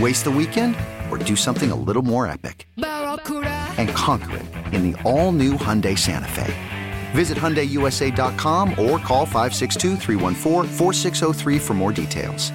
Waste 0.00 0.24
the 0.24 0.30
weekend 0.30 0.76
or 1.10 1.18
do 1.18 1.36
something 1.36 1.70
a 1.70 1.76
little 1.76 2.02
more 2.02 2.26
epic? 2.26 2.66
And 2.76 3.88
conquer 3.90 4.38
it 4.38 4.46
in 4.72 4.90
the 4.90 5.00
all 5.02 5.30
new 5.30 5.52
Hyundai 5.52 5.96
Santa 5.96 6.28
Fe. 6.28 6.52
Visit 7.12 7.38
HyundaiUSA.com 7.38 8.70
or 8.70 8.98
call 8.98 9.24
562 9.24 9.96
for 11.60 11.74
more 11.74 11.92
details. 11.92 12.50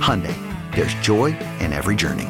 Hyundai, 0.00 0.36
there's 0.74 0.94
joy 0.94 1.36
in 1.58 1.72
every 1.72 1.96
journey. 1.96 2.28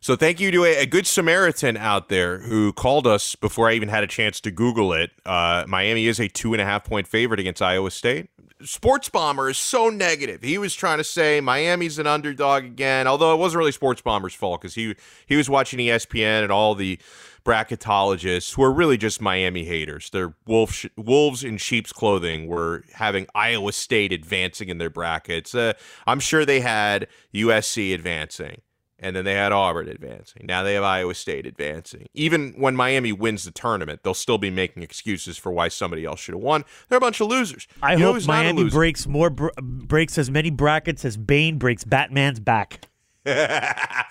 So 0.00 0.16
thank 0.16 0.38
you 0.40 0.50
to 0.50 0.64
a, 0.64 0.82
a, 0.82 0.86
good 0.86 1.06
Samaritan 1.06 1.78
out 1.78 2.10
there 2.10 2.40
who 2.40 2.74
called 2.74 3.06
us 3.06 3.36
before 3.36 3.70
I 3.70 3.72
even 3.72 3.88
had 3.88 4.04
a 4.04 4.06
chance 4.06 4.38
to 4.40 4.50
Google 4.50 4.92
it. 4.92 5.10
Uh, 5.24 5.64
Miami 5.66 6.06
is 6.06 6.20
a 6.20 6.28
two 6.28 6.52
and 6.52 6.60
a 6.60 6.64
half 6.66 6.84
point 6.84 7.06
favorite 7.06 7.40
against 7.40 7.62
Iowa 7.62 7.90
State. 7.90 8.28
Sports 8.64 9.08
Bomber 9.08 9.50
is 9.50 9.58
so 9.58 9.88
negative. 9.88 10.42
He 10.42 10.58
was 10.58 10.74
trying 10.74 10.98
to 10.98 11.04
say 11.04 11.40
Miami's 11.40 11.98
an 11.98 12.06
underdog 12.06 12.64
again, 12.64 13.06
although 13.06 13.34
it 13.34 13.36
wasn't 13.36 13.58
really 13.58 13.72
Sports 13.72 14.00
Bomber's 14.00 14.34
fault 14.34 14.60
because 14.60 14.74
he 14.74 14.94
he 15.26 15.36
was 15.36 15.50
watching 15.50 15.78
ESPN 15.78 16.42
and 16.42 16.52
all 16.52 16.74
the 16.74 16.98
bracketologists 17.44 18.54
who 18.54 18.62
are 18.62 18.72
really 18.72 18.96
just 18.96 19.20
Miami 19.20 19.64
haters. 19.64 20.10
They're 20.10 20.34
wolf 20.46 20.84
wolves 20.96 21.44
in 21.44 21.58
sheep's 21.58 21.92
clothing 21.92 22.46
were 22.46 22.84
having 22.94 23.26
Iowa 23.34 23.72
State 23.72 24.12
advancing 24.12 24.68
in 24.68 24.78
their 24.78 24.90
brackets. 24.90 25.54
Uh, 25.54 25.74
I'm 26.06 26.20
sure 26.20 26.44
they 26.44 26.60
had 26.60 27.06
USC 27.34 27.94
advancing 27.94 28.62
and 29.04 29.14
then 29.14 29.26
they 29.26 29.34
had 29.34 29.52
Auburn 29.52 29.86
advancing. 29.86 30.46
Now 30.46 30.62
they 30.62 30.72
have 30.72 30.82
Iowa 30.82 31.14
State 31.14 31.46
advancing. 31.46 32.06
Even 32.14 32.54
when 32.56 32.74
Miami 32.74 33.12
wins 33.12 33.44
the 33.44 33.50
tournament, 33.50 34.00
they'll 34.02 34.14
still 34.14 34.38
be 34.38 34.48
making 34.48 34.82
excuses 34.82 35.36
for 35.36 35.52
why 35.52 35.68
somebody 35.68 36.06
else 36.06 36.20
should 36.20 36.34
have 36.34 36.42
won. 36.42 36.64
They're 36.88 36.96
a 36.96 37.00
bunch 37.02 37.20
of 37.20 37.28
losers. 37.28 37.68
I 37.82 37.96
you 37.96 38.04
hope 38.04 38.26
Miami 38.26 38.70
breaks 38.70 39.06
more 39.06 39.28
br- 39.28 39.48
breaks 39.60 40.16
as 40.16 40.30
many 40.30 40.48
brackets 40.48 41.04
as 41.04 41.18
Bane 41.18 41.58
breaks 41.58 41.84
Batman's 41.84 42.40
back. 42.40 42.88
yeah, 43.26 44.06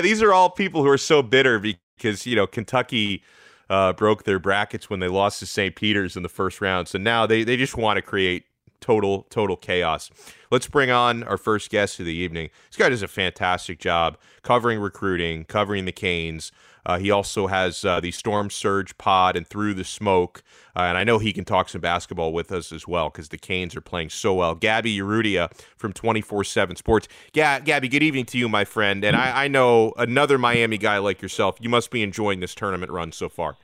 these 0.00 0.22
are 0.22 0.32
all 0.32 0.48
people 0.48 0.82
who 0.82 0.88
are 0.88 0.98
so 0.98 1.22
bitter 1.22 1.58
because 1.58 2.26
you 2.26 2.34
know 2.34 2.46
Kentucky 2.46 3.22
uh, 3.68 3.92
broke 3.92 4.24
their 4.24 4.38
brackets 4.38 4.88
when 4.88 5.00
they 5.00 5.08
lost 5.08 5.40
to 5.40 5.46
St. 5.46 5.76
Peter's 5.76 6.16
in 6.16 6.22
the 6.22 6.28
first 6.30 6.62
round. 6.62 6.88
So 6.88 6.96
now 6.96 7.26
they 7.26 7.44
they 7.44 7.58
just 7.58 7.76
want 7.76 7.98
to 7.98 8.02
create 8.02 8.44
total 8.80 9.26
total 9.30 9.56
chaos. 9.56 10.10
Let's 10.50 10.66
bring 10.66 10.90
on 10.90 11.22
our 11.24 11.36
first 11.36 11.70
guest 11.70 12.00
of 12.00 12.06
the 12.06 12.14
evening. 12.14 12.50
This 12.70 12.76
guy 12.76 12.88
does 12.88 13.02
a 13.02 13.08
fantastic 13.08 13.78
job 13.78 14.16
covering 14.42 14.80
recruiting, 14.80 15.44
covering 15.44 15.84
the 15.84 15.92
Canes. 15.92 16.52
Uh, 16.86 16.98
he 16.98 17.10
also 17.10 17.48
has 17.48 17.84
uh, 17.84 18.00
the 18.00 18.10
Storm 18.10 18.48
Surge 18.48 18.96
Pod 18.96 19.36
and 19.36 19.46
Through 19.46 19.74
the 19.74 19.84
Smoke, 19.84 20.42
uh, 20.74 20.82
and 20.82 20.96
I 20.96 21.04
know 21.04 21.18
he 21.18 21.34
can 21.34 21.44
talk 21.44 21.68
some 21.68 21.82
basketball 21.82 22.32
with 22.32 22.50
us 22.50 22.72
as 22.72 22.88
well 22.88 23.10
because 23.10 23.28
the 23.28 23.36
Canes 23.36 23.76
are 23.76 23.82
playing 23.82 24.08
so 24.08 24.32
well. 24.34 24.54
Gabby 24.54 24.96
Urrutia 24.96 25.52
from 25.76 25.92
24/7 25.92 26.76
Sports. 26.78 27.06
Ga- 27.34 27.60
Gabby, 27.60 27.88
good 27.88 28.02
evening 28.02 28.24
to 28.26 28.38
you, 28.38 28.48
my 28.48 28.64
friend. 28.64 29.04
And 29.04 29.16
I, 29.16 29.44
I 29.44 29.48
know 29.48 29.92
another 29.98 30.38
Miami 30.38 30.78
guy 30.78 30.96
like 30.96 31.20
yourself. 31.20 31.58
You 31.60 31.68
must 31.68 31.90
be 31.90 32.02
enjoying 32.02 32.40
this 32.40 32.54
tournament 32.54 32.90
run 32.90 33.12
so 33.12 33.28
far. 33.28 33.56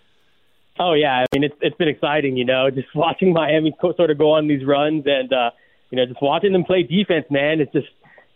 Oh 0.78 0.94
yeah, 0.94 1.18
I 1.18 1.26
mean 1.32 1.44
it's 1.44 1.54
it's 1.60 1.76
been 1.76 1.88
exciting, 1.88 2.36
you 2.36 2.44
know, 2.44 2.70
just 2.74 2.94
watching 2.94 3.32
Miami 3.32 3.74
sort 3.80 4.10
of 4.10 4.18
go 4.18 4.32
on 4.32 4.48
these 4.48 4.64
runs 4.64 5.04
and 5.06 5.32
uh, 5.32 5.50
you 5.90 5.96
know 5.96 6.06
just 6.06 6.20
watching 6.20 6.52
them 6.52 6.64
play 6.64 6.82
defense, 6.82 7.26
man. 7.30 7.60
It's 7.60 7.72
just 7.72 7.88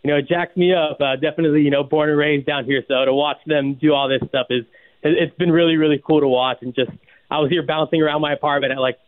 you 0.03 0.11
know 0.11 0.17
it 0.17 0.27
jacks 0.27 0.55
me 0.55 0.73
up. 0.73 0.99
Uh, 1.01 1.15
definitely, 1.15 1.61
you 1.61 1.71
know, 1.71 1.83
born 1.83 2.09
and 2.09 2.17
raised 2.17 2.45
down 2.45 2.65
here, 2.65 2.83
so 2.87 3.05
to 3.05 3.13
watch 3.13 3.37
them 3.45 3.75
do 3.75 3.93
all 3.93 4.07
this 4.07 4.21
stuff 4.29 4.47
is 4.49 4.65
it's 5.03 5.35
been 5.35 5.51
really 5.51 5.77
really 5.77 6.01
cool 6.05 6.21
to 6.21 6.27
watch. 6.27 6.59
And 6.61 6.73
just 6.73 6.91
I 7.29 7.39
was 7.39 7.49
here 7.49 7.63
bouncing 7.63 8.01
around 8.01 8.21
my 8.21 8.33
apartment 8.33 8.71
at 8.71 8.79
like 8.79 8.99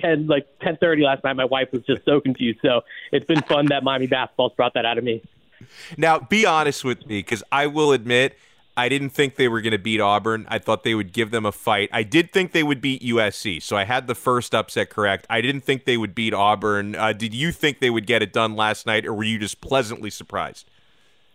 ten 0.00 0.26
like 0.26 0.46
ten 0.60 0.76
thirty 0.78 1.02
last 1.02 1.24
night. 1.24 1.34
My 1.34 1.44
wife 1.44 1.72
was 1.72 1.82
just 1.82 2.04
so 2.04 2.20
confused. 2.20 2.60
So 2.62 2.82
it's 3.12 3.26
been 3.26 3.42
fun 3.42 3.66
that 3.66 3.82
Miami 3.82 4.06
basketball's 4.06 4.54
brought 4.54 4.74
that 4.74 4.86
out 4.86 4.98
of 4.98 5.04
me. 5.04 5.22
Now, 5.96 6.20
be 6.20 6.46
honest 6.46 6.84
with 6.84 7.06
me, 7.06 7.18
because 7.18 7.42
I 7.50 7.66
will 7.66 7.92
admit 7.92 8.38
I 8.78 8.88
didn't 8.88 9.10
think 9.10 9.34
they 9.34 9.48
were 9.48 9.60
going 9.60 9.72
to 9.72 9.78
beat 9.78 10.00
Auburn. 10.00 10.46
I 10.48 10.60
thought 10.60 10.84
they 10.84 10.94
would 10.94 11.12
give 11.12 11.32
them 11.32 11.44
a 11.44 11.50
fight. 11.50 11.90
I 11.92 12.04
did 12.04 12.32
think 12.32 12.52
they 12.52 12.62
would 12.62 12.80
beat 12.80 13.02
USC, 13.02 13.60
so 13.60 13.76
I 13.76 13.82
had 13.82 14.06
the 14.06 14.14
first 14.14 14.54
upset 14.54 14.88
correct. 14.88 15.26
I 15.28 15.40
didn't 15.40 15.62
think 15.62 15.84
they 15.84 15.96
would 15.96 16.14
beat 16.14 16.32
Auburn. 16.32 16.94
Uh, 16.94 17.12
did 17.12 17.34
you 17.34 17.50
think 17.50 17.80
they 17.80 17.90
would 17.90 18.06
get 18.06 18.22
it 18.22 18.32
done 18.32 18.54
last 18.54 18.86
night, 18.86 19.04
or 19.04 19.12
were 19.12 19.24
you 19.24 19.36
just 19.36 19.60
pleasantly 19.60 20.10
surprised? 20.10 20.70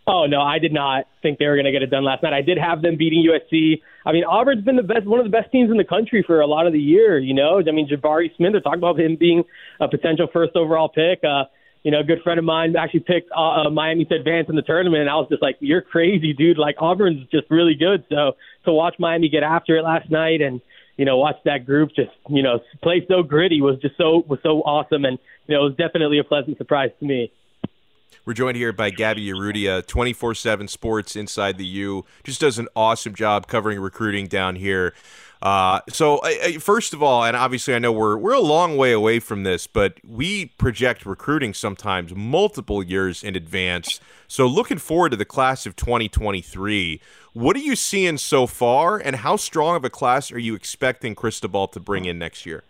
Oh 0.06 0.24
no, 0.24 0.40
I 0.40 0.58
did 0.58 0.72
not 0.72 1.06
think 1.22 1.38
they 1.38 1.46
were 1.46 1.54
going 1.54 1.66
to 1.66 1.72
get 1.72 1.82
it 1.82 1.90
done 1.90 2.02
last 2.02 2.22
night. 2.22 2.32
I 2.32 2.40
did 2.40 2.56
have 2.56 2.80
them 2.80 2.96
beating 2.96 3.26
USC. 3.26 3.82
I 4.06 4.12
mean, 4.12 4.24
Auburn's 4.24 4.64
been 4.64 4.76
the 4.76 4.82
best, 4.82 5.04
one 5.04 5.20
of 5.20 5.26
the 5.26 5.30
best 5.30 5.52
teams 5.52 5.70
in 5.70 5.76
the 5.76 5.84
country 5.84 6.22
for 6.26 6.40
a 6.40 6.46
lot 6.46 6.66
of 6.66 6.72
the 6.72 6.80
year. 6.80 7.18
You 7.18 7.34
know, 7.34 7.58
I 7.58 7.70
mean, 7.72 7.88
Jabari 7.88 8.34
Smith. 8.36 8.52
They're 8.52 8.62
talking 8.62 8.80
about 8.80 8.98
him 8.98 9.16
being 9.16 9.44
a 9.80 9.88
potential 9.88 10.28
first 10.32 10.56
overall 10.56 10.88
pick. 10.88 11.22
Uh, 11.24 11.44
you 11.84 11.90
know, 11.90 12.00
a 12.00 12.04
good 12.04 12.22
friend 12.22 12.38
of 12.38 12.44
mine 12.44 12.74
actually 12.76 13.00
picked 13.00 13.30
uh, 13.30 13.66
uh, 13.66 13.70
Miami 13.70 14.06
to 14.06 14.14
advance 14.14 14.48
in 14.48 14.56
the 14.56 14.62
tournament, 14.62 15.02
and 15.02 15.10
I 15.10 15.16
was 15.16 15.28
just 15.28 15.42
like, 15.42 15.56
"You're 15.60 15.82
crazy, 15.82 16.32
dude! 16.32 16.58
Like 16.58 16.76
Auburn's 16.80 17.28
just 17.30 17.50
really 17.50 17.74
good." 17.74 18.04
So 18.08 18.32
to 18.64 18.72
watch 18.72 18.96
Miami 18.98 19.28
get 19.28 19.42
after 19.42 19.76
it 19.76 19.82
last 19.82 20.10
night, 20.10 20.40
and 20.40 20.62
you 20.96 21.04
know, 21.04 21.18
watch 21.18 21.36
that 21.44 21.66
group 21.66 21.90
just 21.94 22.10
you 22.28 22.42
know 22.42 22.60
play 22.82 23.04
so 23.06 23.22
gritty 23.22 23.60
was 23.60 23.78
just 23.80 23.98
so 23.98 24.24
was 24.26 24.40
so 24.42 24.62
awesome, 24.62 25.04
and 25.04 25.18
you 25.46 25.54
know, 25.54 25.66
it 25.66 25.68
was 25.68 25.76
definitely 25.76 26.18
a 26.18 26.24
pleasant 26.24 26.56
surprise 26.56 26.90
to 27.00 27.04
me. 27.04 27.30
We're 28.24 28.32
joined 28.32 28.56
here 28.56 28.72
by 28.72 28.88
Gabby 28.88 29.26
Urrutia, 29.26 29.86
24 29.86 30.34
7 30.34 30.66
Sports 30.68 31.14
Inside 31.14 31.58
the 31.58 31.66
U. 31.66 32.06
Just 32.22 32.40
does 32.40 32.58
an 32.58 32.68
awesome 32.74 33.14
job 33.14 33.46
covering 33.46 33.78
recruiting 33.78 34.28
down 34.28 34.56
here. 34.56 34.94
Uh, 35.44 35.78
so, 35.90 36.22
first 36.58 36.94
of 36.94 37.02
all, 37.02 37.22
and 37.22 37.36
obviously, 37.36 37.74
I 37.74 37.78
know 37.78 37.92
we're 37.92 38.16
we're 38.16 38.32
a 38.32 38.40
long 38.40 38.78
way 38.78 38.92
away 38.92 39.20
from 39.20 39.42
this, 39.42 39.66
but 39.66 40.00
we 40.02 40.46
project 40.46 41.04
recruiting 41.04 41.52
sometimes 41.52 42.14
multiple 42.14 42.82
years 42.82 43.22
in 43.22 43.36
advance. 43.36 44.00
So, 44.26 44.46
looking 44.46 44.78
forward 44.78 45.10
to 45.10 45.18
the 45.18 45.26
class 45.26 45.66
of 45.66 45.76
2023, 45.76 46.98
what 47.34 47.56
are 47.56 47.60
you 47.60 47.76
seeing 47.76 48.16
so 48.16 48.46
far, 48.46 48.96
and 48.96 49.16
how 49.16 49.36
strong 49.36 49.76
of 49.76 49.84
a 49.84 49.90
class 49.90 50.32
are 50.32 50.38
you 50.38 50.54
expecting 50.54 51.14
Cristobal 51.14 51.68
to 51.68 51.78
bring 51.78 52.06
in 52.06 52.18
next 52.18 52.46
year? 52.46 52.64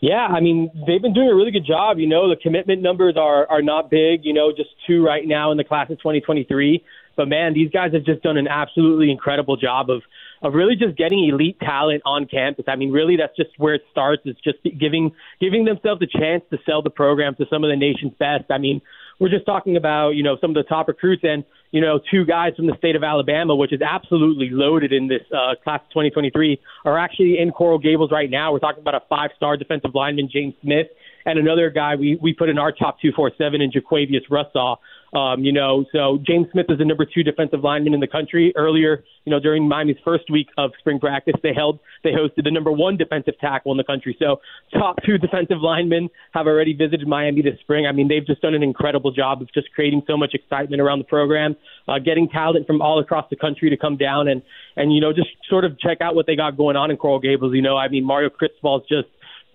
Yeah, 0.00 0.26
I 0.26 0.40
mean, 0.40 0.70
they've 0.86 1.00
been 1.00 1.14
doing 1.14 1.28
a 1.28 1.34
really 1.34 1.50
good 1.50 1.66
job. 1.66 1.98
You 1.98 2.08
know, 2.08 2.28
the 2.28 2.36
commitment 2.36 2.82
numbers 2.82 3.16
are 3.16 3.46
are 3.48 3.62
not 3.62 3.88
big. 3.88 4.26
You 4.26 4.34
know, 4.34 4.52
just 4.54 4.68
two 4.86 5.02
right 5.02 5.26
now 5.26 5.50
in 5.50 5.56
the 5.56 5.64
class 5.64 5.88
of 5.88 5.96
2023. 5.96 6.84
But 7.16 7.28
man, 7.28 7.54
these 7.54 7.70
guys 7.70 7.94
have 7.94 8.04
just 8.04 8.22
done 8.22 8.36
an 8.36 8.48
absolutely 8.48 9.10
incredible 9.10 9.56
job 9.56 9.88
of 9.88 10.02
of 10.42 10.54
really 10.54 10.76
just 10.76 10.96
getting 10.96 11.28
elite 11.28 11.58
talent 11.60 12.02
on 12.06 12.26
campus. 12.26 12.64
I 12.68 12.76
mean, 12.76 12.92
really, 12.92 13.16
that's 13.16 13.36
just 13.36 13.50
where 13.58 13.74
it 13.74 13.82
starts. 13.90 14.22
Is 14.24 14.36
just 14.42 14.58
giving 14.78 15.12
giving 15.40 15.64
themselves 15.64 16.02
a 16.02 16.06
chance 16.06 16.42
to 16.50 16.58
sell 16.64 16.82
the 16.82 16.90
program 16.90 17.34
to 17.36 17.46
some 17.50 17.64
of 17.64 17.70
the 17.70 17.76
nation's 17.76 18.14
best. 18.18 18.44
I 18.50 18.58
mean, 18.58 18.80
we're 19.18 19.28
just 19.28 19.44
talking 19.46 19.76
about 19.76 20.10
you 20.10 20.22
know 20.22 20.36
some 20.40 20.50
of 20.50 20.54
the 20.54 20.62
top 20.62 20.88
recruits 20.88 21.22
and 21.24 21.44
you 21.70 21.80
know 21.80 22.00
two 22.10 22.24
guys 22.24 22.54
from 22.56 22.66
the 22.66 22.76
state 22.78 22.96
of 22.96 23.04
Alabama, 23.04 23.54
which 23.54 23.72
is 23.72 23.82
absolutely 23.82 24.48
loaded 24.50 24.92
in 24.92 25.08
this 25.08 25.22
uh, 25.30 25.54
class 25.62 25.80
of 25.82 25.90
2023, 25.90 26.58
are 26.84 26.98
actually 26.98 27.38
in 27.38 27.52
Coral 27.52 27.78
Gables 27.78 28.10
right 28.10 28.30
now. 28.30 28.52
We're 28.52 28.60
talking 28.60 28.80
about 28.80 28.94
a 28.94 29.02
five-star 29.08 29.58
defensive 29.58 29.94
lineman, 29.94 30.30
James 30.32 30.54
Smith, 30.62 30.86
and 31.26 31.38
another 31.38 31.68
guy 31.70 31.96
we 31.96 32.18
we 32.20 32.32
put 32.32 32.48
in 32.48 32.58
our 32.58 32.72
top 32.72 32.98
247 33.00 33.60
in 33.60 33.70
Jaquavius 33.70 34.26
Russaw. 34.30 34.78
Um, 35.12 35.42
you 35.42 35.52
know, 35.52 35.84
so 35.92 36.18
James 36.24 36.46
Smith 36.52 36.66
is 36.68 36.78
the 36.78 36.84
number 36.84 37.04
two 37.04 37.24
defensive 37.24 37.64
lineman 37.64 37.94
in 37.94 38.00
the 38.00 38.06
country. 38.06 38.52
Earlier, 38.56 39.02
you 39.24 39.30
know, 39.30 39.40
during 39.40 39.68
Miami's 39.68 39.96
first 40.04 40.30
week 40.30 40.46
of 40.56 40.70
spring 40.78 41.00
practice, 41.00 41.34
they 41.42 41.52
held 41.54 41.80
they 42.04 42.10
hosted 42.10 42.44
the 42.44 42.50
number 42.50 42.70
one 42.70 42.96
defensive 42.96 43.34
tackle 43.40 43.72
in 43.72 43.78
the 43.78 43.84
country. 43.84 44.16
So 44.18 44.40
top 44.72 44.96
two 45.04 45.18
defensive 45.18 45.58
linemen 45.60 46.10
have 46.32 46.46
already 46.46 46.74
visited 46.74 47.08
Miami 47.08 47.42
this 47.42 47.58
spring. 47.60 47.86
I 47.86 47.92
mean, 47.92 48.06
they've 48.08 48.26
just 48.26 48.40
done 48.40 48.54
an 48.54 48.62
incredible 48.62 49.10
job 49.10 49.42
of 49.42 49.52
just 49.52 49.72
creating 49.74 50.02
so 50.06 50.16
much 50.16 50.32
excitement 50.34 50.80
around 50.80 51.00
the 51.00 51.04
program, 51.04 51.56
uh, 51.88 51.98
getting 51.98 52.28
talent 52.28 52.66
from 52.66 52.80
all 52.80 53.00
across 53.00 53.28
the 53.30 53.36
country 53.36 53.68
to 53.70 53.76
come 53.76 53.96
down 53.96 54.28
and 54.28 54.42
and 54.76 54.94
you 54.94 55.00
know 55.00 55.12
just 55.12 55.28
sort 55.48 55.64
of 55.64 55.78
check 55.80 56.00
out 56.00 56.14
what 56.14 56.26
they 56.26 56.36
got 56.36 56.56
going 56.56 56.76
on 56.76 56.90
in 56.90 56.96
Coral 56.96 57.18
Gables. 57.18 57.52
You 57.54 57.62
know, 57.62 57.76
I 57.76 57.88
mean, 57.88 58.04
Mario 58.04 58.30
Cristobal 58.30 58.80
is 58.80 58.86
just 58.88 59.08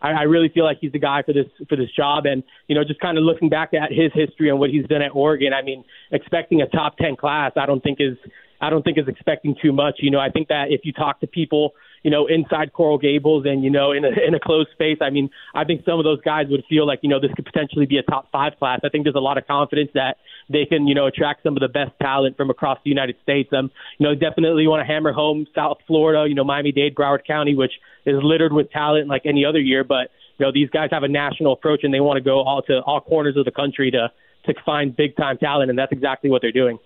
I, 0.06 0.12
I 0.12 0.24
really 0.24 0.50
feel 0.50 0.64
like 0.64 0.78
he's 0.80 0.92
the 0.92 1.00
guy 1.00 1.24
for 1.24 1.34
this 1.34 1.48
for 1.68 1.76
this 1.76 1.90
job. 1.96 2.26
And 2.26 2.44
you 2.68 2.76
know, 2.76 2.84
just 2.84 3.00
kind 3.00 3.18
of 3.18 3.24
looking 3.24 3.50
back 3.50 3.74
at 3.74 3.92
his 3.92 4.12
history 4.14 4.50
and 4.50 4.60
what 4.60 4.70
he's 4.70 4.86
done 4.86 5.02
at 5.02 5.16
Oregon, 5.16 5.54
I 5.54 5.62
mean, 5.62 5.84
expecting 6.12 6.62
a 6.62 6.68
top 6.68 6.98
ten 6.98 7.16
class, 7.16 7.54
I 7.56 7.66
don't 7.66 7.82
think 7.82 7.98
is 8.00 8.18
I 8.62 8.70
don't 8.70 8.84
think 8.84 8.98
is 8.98 9.08
expecting 9.08 9.56
too 9.62 9.72
much. 9.72 9.96
You 10.00 10.12
know, 10.12 10.20
I 10.20 10.30
think 10.30 10.48
that 10.50 10.66
if 10.70 10.82
you 10.84 10.94
talk 10.94 11.20
to 11.22 11.28
people, 11.28 11.74
you 12.04 12.12
know, 12.12 12.28
inside 12.28 12.72
Coral 12.72 12.98
Gables 12.98 13.46
and 13.46 13.64
you 13.64 13.70
know 13.70 13.92
in 13.92 14.06
a 14.06 14.10
in 14.28 14.36
a 14.36 14.40
closed 14.40 14.70
space, 14.74 15.00
I 15.02 15.10
mean, 15.10 15.30
I 15.54 15.64
think 15.64 15.84
some 15.86 15.98
of 16.00 16.04
those 16.04 16.22
guys 16.22 16.46
would 16.50 16.64
feel 16.70 16.86
like 16.86 17.00
you 17.02 17.10
know 17.10 17.20
this 17.20 17.32
could 17.36 17.46
potentially 17.46 17.86
be 17.86 17.98
a 17.98 18.04
top 18.04 18.32
five 18.32 18.54
class. 18.60 18.82
I 18.84 18.90
think 18.90 19.06
there's 19.06 19.16
a 19.16 19.20
lot 19.20 19.38
of 19.38 19.48
confidence 19.48 19.90
that 19.96 20.18
they 20.50 20.66
can 20.66 20.88
you 20.88 20.94
know 20.96 21.08
attract 21.08 21.44
some 21.44 21.58
of 21.58 21.62
the 21.62 21.68
best 21.68 21.92
talent 22.02 22.38
from 22.38 22.50
across 22.50 22.78
the 22.84 22.90
United 22.90 23.16
States. 23.24 23.50
Um, 23.52 23.72
you 23.98 24.08
know, 24.08 24.14
definitely 24.14 24.68
want 24.68 24.82
to 24.82 24.86
hammer 24.86 25.14
home 25.14 25.48
South 25.56 25.78
Florida, 25.88 26.30
you 26.30 26.36
know, 26.36 26.44
Miami 26.44 26.72
Dade, 26.72 26.96
Broward 26.96 27.26
County, 27.26 27.56
which 27.56 27.74
is 28.06 28.16
littered 28.22 28.54
with 28.54 28.70
talent 28.72 29.08
like 29.08 29.24
any 29.26 29.44
other 29.44 29.60
year, 29.60 29.84
but 29.84 30.12
you 30.38 30.46
know 30.46 30.52
these 30.52 30.70
guys 30.70 30.90
have 30.92 31.04
a 31.04 31.08
national 31.08 31.54
approach 31.54 31.82
and 31.84 31.94
they 31.94 32.00
want 32.00 32.18
to 32.18 32.24
go 32.24 32.42
all 32.42 32.62
to 32.64 32.82
all 32.82 33.02
corners 33.02 33.36
of 33.36 33.46
the 33.46 33.52
country 33.52 33.92
to 33.92 34.12
to 34.46 34.54
find 34.64 34.96
big 34.96 35.16
time 35.16 35.38
talent, 35.38 35.70
and 35.70 35.80
that's 35.80 35.92
exactly 35.92 36.30
what 36.30 36.42
they're 36.42 36.52
doing. 36.52 36.78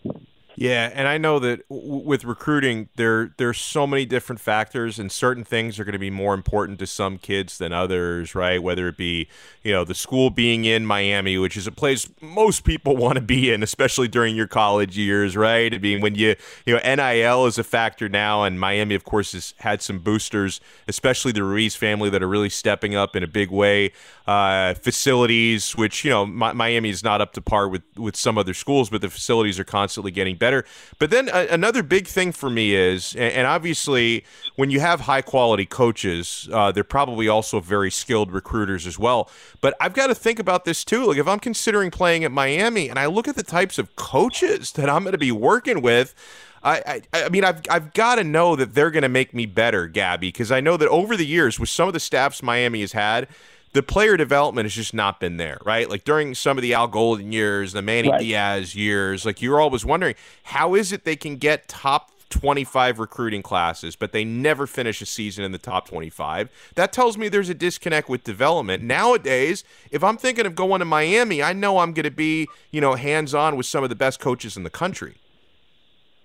Yeah, 0.61 0.91
and 0.93 1.07
I 1.07 1.17
know 1.17 1.39
that 1.39 1.65
w- 1.69 2.03
with 2.05 2.25
recruiting, 2.25 2.89
there 2.97 3.33
there's 3.37 3.57
so 3.57 3.87
many 3.87 4.05
different 4.05 4.41
factors, 4.41 4.99
and 4.99 5.09
certain 5.09 5.45
things 5.45 5.79
are 5.79 5.85
going 5.85 5.93
to 5.93 5.99
be 5.99 6.09
more 6.09 6.33
important 6.33 6.79
to 6.79 6.85
some 6.85 7.17
kids 7.17 7.57
than 7.59 7.71
others, 7.71 8.35
right? 8.35 8.61
Whether 8.61 8.89
it 8.89 8.97
be, 8.97 9.29
you 9.63 9.71
know, 9.71 9.85
the 9.85 9.95
school 9.95 10.29
being 10.29 10.65
in 10.65 10.85
Miami, 10.85 11.37
which 11.37 11.55
is 11.55 11.65
a 11.65 11.71
place 11.71 12.09
most 12.21 12.65
people 12.65 12.97
want 12.97 13.15
to 13.15 13.21
be 13.21 13.53
in, 13.53 13.63
especially 13.63 14.09
during 14.09 14.35
your 14.35 14.47
college 14.47 14.97
years, 14.97 15.37
right? 15.37 15.73
I 15.73 15.77
mean, 15.77 16.01
when 16.01 16.15
you, 16.15 16.35
you 16.65 16.77
know, 16.77 16.95
NIL 16.95 17.45
is 17.45 17.57
a 17.57 17.63
factor 17.63 18.09
now, 18.09 18.43
and 18.43 18.59
Miami, 18.59 18.95
of 18.95 19.05
course, 19.05 19.31
has 19.31 19.53
had 19.59 19.81
some 19.81 19.99
boosters, 19.99 20.59
especially 20.89 21.31
the 21.31 21.45
Ruiz 21.45 21.77
family, 21.77 22.09
that 22.09 22.21
are 22.21 22.27
really 22.27 22.49
stepping 22.49 22.95
up 22.95 23.15
in 23.15 23.23
a 23.23 23.27
big 23.27 23.49
way. 23.49 23.93
Uh, 24.29 24.73
facilities, 24.75 25.75
which 25.75 26.03
you 26.03 26.11
know, 26.11 26.25
Mi- 26.25 26.53
Miami 26.53 26.89
is 26.89 27.03
not 27.03 27.21
up 27.21 27.33
to 27.33 27.41
par 27.41 27.67
with 27.67 27.83
with 27.97 28.15
some 28.15 28.37
other 28.37 28.53
schools, 28.53 28.89
but 28.89 29.01
the 29.01 29.09
facilities 29.09 29.57
are 29.59 29.63
constantly 29.63 30.11
getting 30.11 30.35
better 30.35 30.49
better. 30.49 30.65
But 30.97 31.09
then 31.09 31.29
uh, 31.29 31.47
another 31.49 31.83
big 31.83 32.07
thing 32.07 32.31
for 32.31 32.49
me 32.49 32.73
is, 32.73 33.13
and, 33.15 33.33
and, 33.33 33.47
obviously, 33.47 34.25
when 34.55 34.69
you 34.69 34.79
have 34.79 35.01
high 35.01 35.21
quality 35.21 35.65
coaches, 35.65 36.49
uh, 36.51 36.71
they're 36.71 36.83
probably 36.83 37.27
also 37.27 37.59
very 37.59 37.91
skilled 37.91 38.31
recruiters 38.31 38.87
as 38.87 38.97
well. 38.97 39.29
But 39.61 39.75
I've 39.79 39.93
got 39.93 40.07
to 40.07 40.15
think 40.15 40.39
about 40.39 40.65
this 40.65 40.83
too. 40.83 41.05
Like 41.05 41.17
if 41.17 41.27
I'm 41.27 41.39
considering 41.39 41.91
playing 41.91 42.23
at 42.23 42.31
Miami, 42.31 42.89
and 42.89 42.99
I 42.99 43.05
look 43.05 43.27
at 43.27 43.35
the 43.35 43.43
types 43.43 43.77
of 43.77 43.95
coaches 43.95 44.71
that 44.73 44.89
I'm 44.89 45.03
going 45.03 45.13
to 45.13 45.17
be 45.17 45.31
working 45.31 45.81
with. 45.81 46.15
I, 46.61 47.01
I, 47.13 47.23
I 47.23 47.29
mean, 47.29 47.45
I've, 47.45 47.61
I've 47.69 47.93
got 47.93 48.15
to 48.15 48.23
know 48.25 48.57
that 48.57 48.75
they're 48.75 48.91
going 48.91 49.03
to 49.03 49.09
make 49.09 49.33
me 49.33 49.45
better, 49.45 49.87
Gabby, 49.87 50.27
because 50.27 50.51
I 50.51 50.59
know 50.59 50.75
that 50.75 50.89
over 50.89 51.15
the 51.15 51.25
years, 51.25 51.57
with 51.57 51.69
some 51.69 51.87
of 51.87 51.93
the 51.93 52.01
staffs 52.01 52.43
Miami 52.43 52.81
has 52.81 52.91
had, 52.91 53.29
the 53.73 53.83
player 53.83 54.17
development 54.17 54.65
has 54.65 54.73
just 54.73 54.93
not 54.93 55.19
been 55.19 55.37
there, 55.37 55.59
right? 55.63 55.89
Like 55.89 56.03
during 56.03 56.33
some 56.33 56.57
of 56.57 56.61
the 56.61 56.73
Al 56.73 56.87
Golden 56.87 57.31
years, 57.31 57.73
the 57.73 57.81
Manny 57.81 58.09
right. 58.09 58.19
Diaz 58.19 58.75
years, 58.75 59.25
like 59.25 59.41
you're 59.41 59.61
always 59.61 59.85
wondering 59.85 60.15
how 60.43 60.75
is 60.75 60.91
it 60.91 61.03
they 61.03 61.15
can 61.15 61.37
get 61.37 61.67
top 61.67 62.11
25 62.29 62.99
recruiting 62.99 63.41
classes, 63.41 63.95
but 63.95 64.11
they 64.11 64.23
never 64.23 64.67
finish 64.67 65.01
a 65.01 65.05
season 65.05 65.43
in 65.43 65.51
the 65.51 65.57
top 65.57 65.87
25. 65.87 66.49
That 66.75 66.93
tells 66.93 67.17
me 67.17 67.27
there's 67.27 67.49
a 67.49 67.53
disconnect 67.53 68.07
with 68.07 68.23
development. 68.23 68.83
Nowadays, 68.83 69.63
if 69.91 70.03
I'm 70.03 70.17
thinking 70.17 70.45
of 70.45 70.55
going 70.55 70.79
to 70.79 70.85
Miami, 70.85 71.41
I 71.43 71.53
know 71.53 71.79
I'm 71.79 71.93
going 71.93 72.03
to 72.03 72.11
be, 72.11 72.47
you 72.71 72.81
know, 72.81 72.95
hands 72.95 73.33
on 73.33 73.55
with 73.55 73.65
some 73.65 73.83
of 73.83 73.89
the 73.89 73.95
best 73.95 74.19
coaches 74.19 74.57
in 74.57 74.63
the 74.63 74.69
country. 74.69 75.15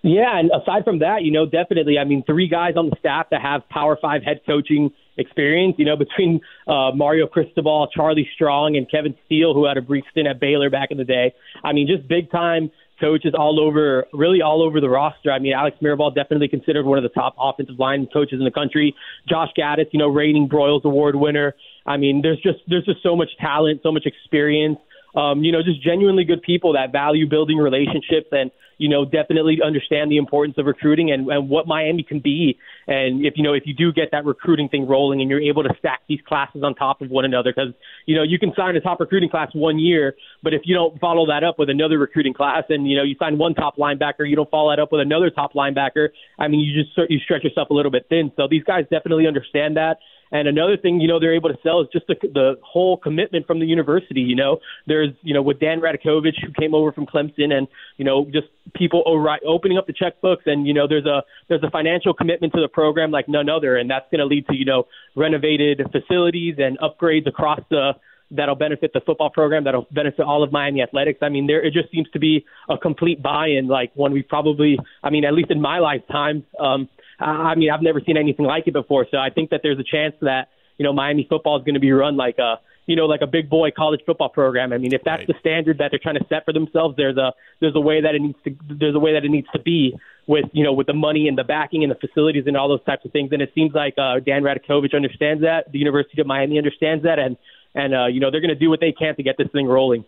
Yeah, 0.02 0.38
and 0.38 0.50
aside 0.50 0.84
from 0.84 0.98
that, 0.98 1.22
you 1.22 1.32
know, 1.32 1.46
definitely, 1.46 1.98
I 1.98 2.04
mean, 2.04 2.22
three 2.24 2.46
guys 2.46 2.74
on 2.76 2.90
the 2.90 2.96
staff 2.98 3.30
that 3.30 3.40
have 3.40 3.66
Power 3.70 3.96
Five 4.00 4.22
head 4.22 4.40
coaching 4.44 4.92
experience. 5.16 5.76
You 5.78 5.86
know, 5.86 5.96
between 5.96 6.40
uh, 6.66 6.90
Mario 6.94 7.26
Cristobal, 7.26 7.88
Charlie 7.94 8.28
Strong, 8.34 8.76
and 8.76 8.90
Kevin 8.90 9.14
Steele, 9.26 9.54
who 9.54 9.66
had 9.66 9.76
a 9.76 9.82
brief 9.82 10.04
stint 10.10 10.26
at 10.26 10.40
Baylor 10.40 10.70
back 10.70 10.90
in 10.90 10.98
the 10.98 11.04
day. 11.04 11.34
I 11.62 11.72
mean, 11.72 11.86
just 11.86 12.08
big 12.08 12.30
time 12.30 12.70
coaches 13.00 13.34
all 13.36 13.60
over, 13.60 14.06
really 14.12 14.40
all 14.40 14.62
over 14.62 14.80
the 14.80 14.88
roster. 14.88 15.32
I 15.32 15.38
mean, 15.38 15.52
Alex 15.52 15.76
Mirabal 15.82 16.14
definitely 16.14 16.48
considered 16.48 16.86
one 16.86 16.98
of 16.98 17.02
the 17.02 17.10
top 17.10 17.34
offensive 17.38 17.78
line 17.78 18.06
coaches 18.12 18.38
in 18.38 18.44
the 18.44 18.50
country. 18.50 18.94
Josh 19.28 19.50
Gattis, 19.58 19.86
you 19.92 19.98
know, 19.98 20.08
reigning 20.08 20.48
Broyles 20.48 20.84
Award 20.84 21.16
winner. 21.16 21.54
I 21.86 21.96
mean, 21.96 22.22
there's 22.22 22.40
just 22.40 22.58
there's 22.68 22.84
just 22.84 23.02
so 23.02 23.16
much 23.16 23.30
talent, 23.40 23.80
so 23.82 23.92
much 23.92 24.06
experience. 24.06 24.78
Um, 25.14 25.44
you 25.44 25.52
know, 25.52 25.62
just 25.62 25.82
genuinely 25.82 26.24
good 26.24 26.42
people 26.42 26.72
that 26.74 26.92
value 26.92 27.28
building 27.28 27.58
relationships 27.58 28.28
and 28.32 28.50
you 28.78 28.88
know, 28.88 29.04
definitely 29.04 29.58
understand 29.64 30.10
the 30.10 30.16
importance 30.16 30.56
of 30.58 30.66
recruiting 30.66 31.10
and, 31.10 31.28
and 31.28 31.48
what 31.48 31.66
Miami 31.66 32.02
can 32.02 32.20
be. 32.20 32.58
And 32.86 33.24
if 33.24 33.34
you 33.36 33.42
know, 33.42 33.52
if 33.52 33.64
you 33.66 33.74
do 33.74 33.92
get 33.92 34.10
that 34.12 34.24
recruiting 34.24 34.68
thing 34.68 34.86
rolling 34.86 35.20
and 35.20 35.30
you're 35.30 35.40
able 35.40 35.62
to 35.62 35.70
stack 35.78 36.00
these 36.08 36.20
classes 36.26 36.62
on 36.62 36.74
top 36.74 37.00
of 37.00 37.10
one 37.10 37.24
another, 37.24 37.52
because 37.54 37.72
you 38.06 38.16
know 38.16 38.22
you 38.22 38.38
can 38.38 38.52
sign 38.56 38.76
a 38.76 38.80
top 38.80 39.00
recruiting 39.00 39.30
class 39.30 39.48
one 39.54 39.78
year, 39.78 40.14
but 40.42 40.54
if 40.54 40.62
you 40.64 40.74
don't 40.74 40.98
follow 41.00 41.26
that 41.26 41.44
up 41.44 41.58
with 41.58 41.70
another 41.70 41.98
recruiting 41.98 42.34
class, 42.34 42.64
and 42.68 42.88
you 42.88 42.96
know 42.96 43.02
you 43.02 43.16
sign 43.18 43.38
one 43.38 43.54
top 43.54 43.76
linebacker, 43.76 44.28
you 44.28 44.36
don't 44.36 44.50
follow 44.50 44.70
that 44.70 44.80
up 44.80 44.92
with 44.92 45.00
another 45.00 45.30
top 45.30 45.54
linebacker. 45.54 46.08
I 46.38 46.48
mean, 46.48 46.60
you 46.60 46.82
just 46.82 47.10
you 47.10 47.18
stretch 47.20 47.44
yourself 47.44 47.70
a 47.70 47.74
little 47.74 47.92
bit 47.92 48.06
thin. 48.08 48.32
So 48.36 48.48
these 48.48 48.64
guys 48.64 48.84
definitely 48.90 49.26
understand 49.26 49.76
that. 49.76 49.98
And 50.32 50.48
another 50.48 50.76
thing, 50.76 51.00
you 51.00 51.08
know, 51.08 51.20
they're 51.20 51.34
able 51.34 51.50
to 51.50 51.58
sell 51.62 51.80
is 51.80 51.88
just 51.92 52.06
the, 52.06 52.16
the 52.22 52.54
whole 52.62 52.96
commitment 52.96 53.46
from 53.46 53.60
the 53.60 53.66
university. 53.66 54.20
You 54.20 54.36
know, 54.36 54.58
there's, 54.86 55.10
you 55.22 55.34
know, 55.34 55.42
with 55.42 55.60
Dan 55.60 55.80
Radakovich 55.80 56.40
who 56.42 56.52
came 56.58 56.74
over 56.74 56.92
from 56.92 57.06
Clemson, 57.06 57.52
and 57.52 57.68
you 57.96 58.04
know, 58.04 58.24
just 58.26 58.48
people 58.74 59.02
opening 59.06 59.78
up 59.78 59.86
the 59.86 59.92
checkbooks, 59.92 60.46
and 60.46 60.66
you 60.66 60.74
know, 60.74 60.88
there's 60.88 61.06
a 61.06 61.22
there's 61.48 61.62
a 61.62 61.70
financial 61.70 62.14
commitment 62.14 62.52
to 62.54 62.60
the 62.60 62.68
program 62.68 63.10
like 63.10 63.28
none 63.28 63.48
other, 63.48 63.76
and 63.76 63.90
that's 63.90 64.06
going 64.10 64.20
to 64.20 64.26
lead 64.26 64.46
to 64.48 64.54
you 64.54 64.64
know 64.64 64.86
renovated 65.14 65.80
facilities 65.92 66.56
and 66.58 66.78
upgrades 66.78 67.26
across 67.26 67.60
the 67.70 67.92
that'll 68.30 68.54
benefit 68.54 68.92
the 68.92 69.00
football 69.00 69.30
program, 69.30 69.64
that'll 69.64 69.86
benefit 69.90 70.22
all 70.22 70.42
of 70.42 70.52
Miami 70.52 70.82
athletics. 70.82 71.20
I 71.22 71.28
mean, 71.28 71.46
there 71.46 71.62
it 71.64 71.72
just 71.72 71.90
seems 71.90 72.08
to 72.10 72.18
be 72.18 72.44
a 72.68 72.76
complete 72.76 73.22
buy-in, 73.22 73.68
like 73.68 73.92
one 73.94 74.12
we 74.12 74.22
probably, 74.22 74.78
I 75.02 75.10
mean, 75.10 75.24
at 75.24 75.34
least 75.34 75.50
in 75.50 75.60
my 75.60 75.78
lifetime, 75.78 76.44
um, 76.58 76.88
I 77.20 77.54
mean, 77.54 77.70
I've 77.70 77.82
never 77.82 78.00
seen 78.00 78.16
anything 78.16 78.46
like 78.46 78.66
it 78.66 78.72
before. 78.72 79.06
So 79.10 79.18
I 79.18 79.30
think 79.30 79.50
that 79.50 79.60
there's 79.62 79.78
a 79.78 79.84
chance 79.84 80.14
that 80.20 80.48
you 80.78 80.84
know 80.84 80.92
Miami 80.92 81.26
football 81.28 81.58
is 81.58 81.64
going 81.64 81.74
to 81.74 81.80
be 81.80 81.92
run 81.92 82.16
like 82.16 82.38
a 82.38 82.56
you 82.86 82.96
know 82.96 83.06
like 83.06 83.20
a 83.22 83.26
big 83.26 83.48
boy 83.48 83.70
college 83.70 84.00
football 84.04 84.28
program. 84.28 84.72
I 84.72 84.78
mean, 84.78 84.92
if 84.92 85.02
that's 85.04 85.20
right. 85.20 85.28
the 85.28 85.34
standard 85.40 85.78
that 85.78 85.90
they're 85.90 86.00
trying 86.02 86.16
to 86.16 86.26
set 86.28 86.44
for 86.44 86.52
themselves, 86.52 86.96
there's 86.96 87.16
a 87.16 87.32
there's 87.60 87.76
a 87.76 87.80
way 87.80 88.00
that 88.00 88.14
it 88.14 88.22
needs 88.22 88.38
to 88.44 88.56
there's 88.68 88.94
a 88.94 88.98
way 88.98 89.12
that 89.14 89.24
it 89.24 89.30
needs 89.30 89.48
to 89.52 89.60
be 89.60 89.94
with 90.26 90.46
you 90.52 90.64
know 90.64 90.72
with 90.72 90.86
the 90.86 90.94
money 90.94 91.28
and 91.28 91.38
the 91.38 91.44
backing 91.44 91.82
and 91.84 91.90
the 91.90 91.96
facilities 91.96 92.44
and 92.46 92.56
all 92.56 92.68
those 92.68 92.84
types 92.84 93.04
of 93.04 93.12
things. 93.12 93.30
And 93.32 93.42
it 93.42 93.52
seems 93.54 93.72
like 93.74 93.94
uh, 93.98 94.20
Dan 94.20 94.42
Radakovich 94.42 94.94
understands 94.94 95.42
that. 95.42 95.70
The 95.70 95.78
University 95.78 96.20
of 96.20 96.26
Miami 96.26 96.58
understands 96.58 97.04
that, 97.04 97.18
and 97.18 97.36
and 97.74 97.94
uh, 97.94 98.06
you 98.06 98.20
know 98.20 98.30
they're 98.30 98.40
going 98.40 98.54
to 98.54 98.58
do 98.58 98.70
what 98.70 98.80
they 98.80 98.92
can 98.92 99.14
to 99.16 99.22
get 99.22 99.36
this 99.38 99.48
thing 99.52 99.66
rolling. 99.66 100.04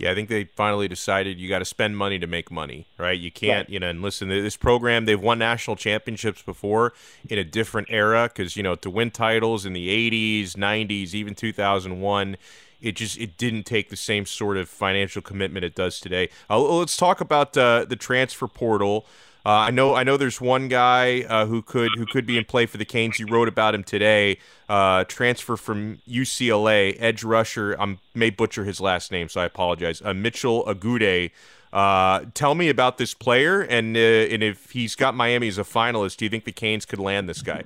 Yeah, 0.00 0.12
I 0.12 0.14
think 0.14 0.30
they 0.30 0.44
finally 0.44 0.88
decided 0.88 1.38
you 1.38 1.46
got 1.46 1.58
to 1.58 1.66
spend 1.66 1.94
money 1.94 2.18
to 2.18 2.26
make 2.26 2.50
money, 2.50 2.86
right? 2.96 3.18
You 3.18 3.30
can't, 3.30 3.68
right. 3.68 3.70
you 3.70 3.78
know, 3.78 3.90
and 3.90 4.00
listen, 4.00 4.30
this 4.30 4.56
program, 4.56 5.04
they've 5.04 5.20
won 5.20 5.38
national 5.38 5.76
championships 5.76 6.40
before 6.40 6.94
in 7.28 7.38
a 7.38 7.44
different 7.44 7.88
era 7.90 8.30
because, 8.32 8.56
you 8.56 8.62
know, 8.62 8.76
to 8.76 8.88
win 8.88 9.10
titles 9.10 9.66
in 9.66 9.74
the 9.74 9.88
80s, 10.10 10.52
90s, 10.52 11.12
even 11.12 11.34
2001, 11.34 12.38
it 12.80 12.96
just 12.96 13.18
it 13.18 13.36
didn't 13.36 13.64
take 13.64 13.90
the 13.90 13.96
same 13.96 14.24
sort 14.24 14.56
of 14.56 14.70
financial 14.70 15.20
commitment 15.20 15.66
it 15.66 15.74
does 15.74 16.00
today. 16.00 16.30
Uh, 16.48 16.58
let's 16.58 16.96
talk 16.96 17.20
about 17.20 17.54
uh, 17.58 17.84
the 17.84 17.96
transfer 17.96 18.48
portal. 18.48 19.04
Uh, 19.44 19.48
I 19.50 19.70
know 19.70 19.94
I 19.94 20.02
know 20.02 20.16
there's 20.16 20.40
one 20.40 20.68
guy 20.68 21.22
uh, 21.22 21.46
who 21.46 21.62
could 21.62 21.92
who 21.96 22.04
could 22.04 22.26
be 22.26 22.36
in 22.36 22.44
play 22.44 22.66
for 22.66 22.76
the 22.76 22.84
Canes. 22.84 23.18
You 23.18 23.26
wrote 23.26 23.48
about 23.48 23.74
him 23.74 23.82
today. 23.82 24.38
Uh, 24.68 25.04
transfer 25.04 25.56
from 25.56 25.98
UCLA, 26.08 26.94
edge 26.98 27.24
rusher. 27.24 27.74
I 27.80 27.96
may 28.14 28.28
butcher 28.30 28.64
his 28.64 28.80
last 28.80 29.10
name, 29.10 29.28
so 29.28 29.40
I 29.40 29.46
apologize. 29.46 30.02
Uh, 30.04 30.14
Mitchell 30.14 30.64
Agude. 30.66 31.30
Uh, 31.72 32.24
tell 32.34 32.54
me 32.54 32.68
about 32.68 32.98
this 32.98 33.14
player, 33.14 33.62
and 33.62 33.96
uh, 33.96 34.00
and 34.00 34.42
if 34.42 34.72
he's 34.72 34.94
got 34.94 35.14
Miami 35.14 35.48
as 35.48 35.56
a 35.56 35.62
finalist, 35.62 36.16
do 36.18 36.26
you 36.26 36.28
think 36.28 36.44
the 36.44 36.52
Canes 36.52 36.84
could 36.84 36.98
land 36.98 37.28
this 37.28 37.42
guy? 37.42 37.62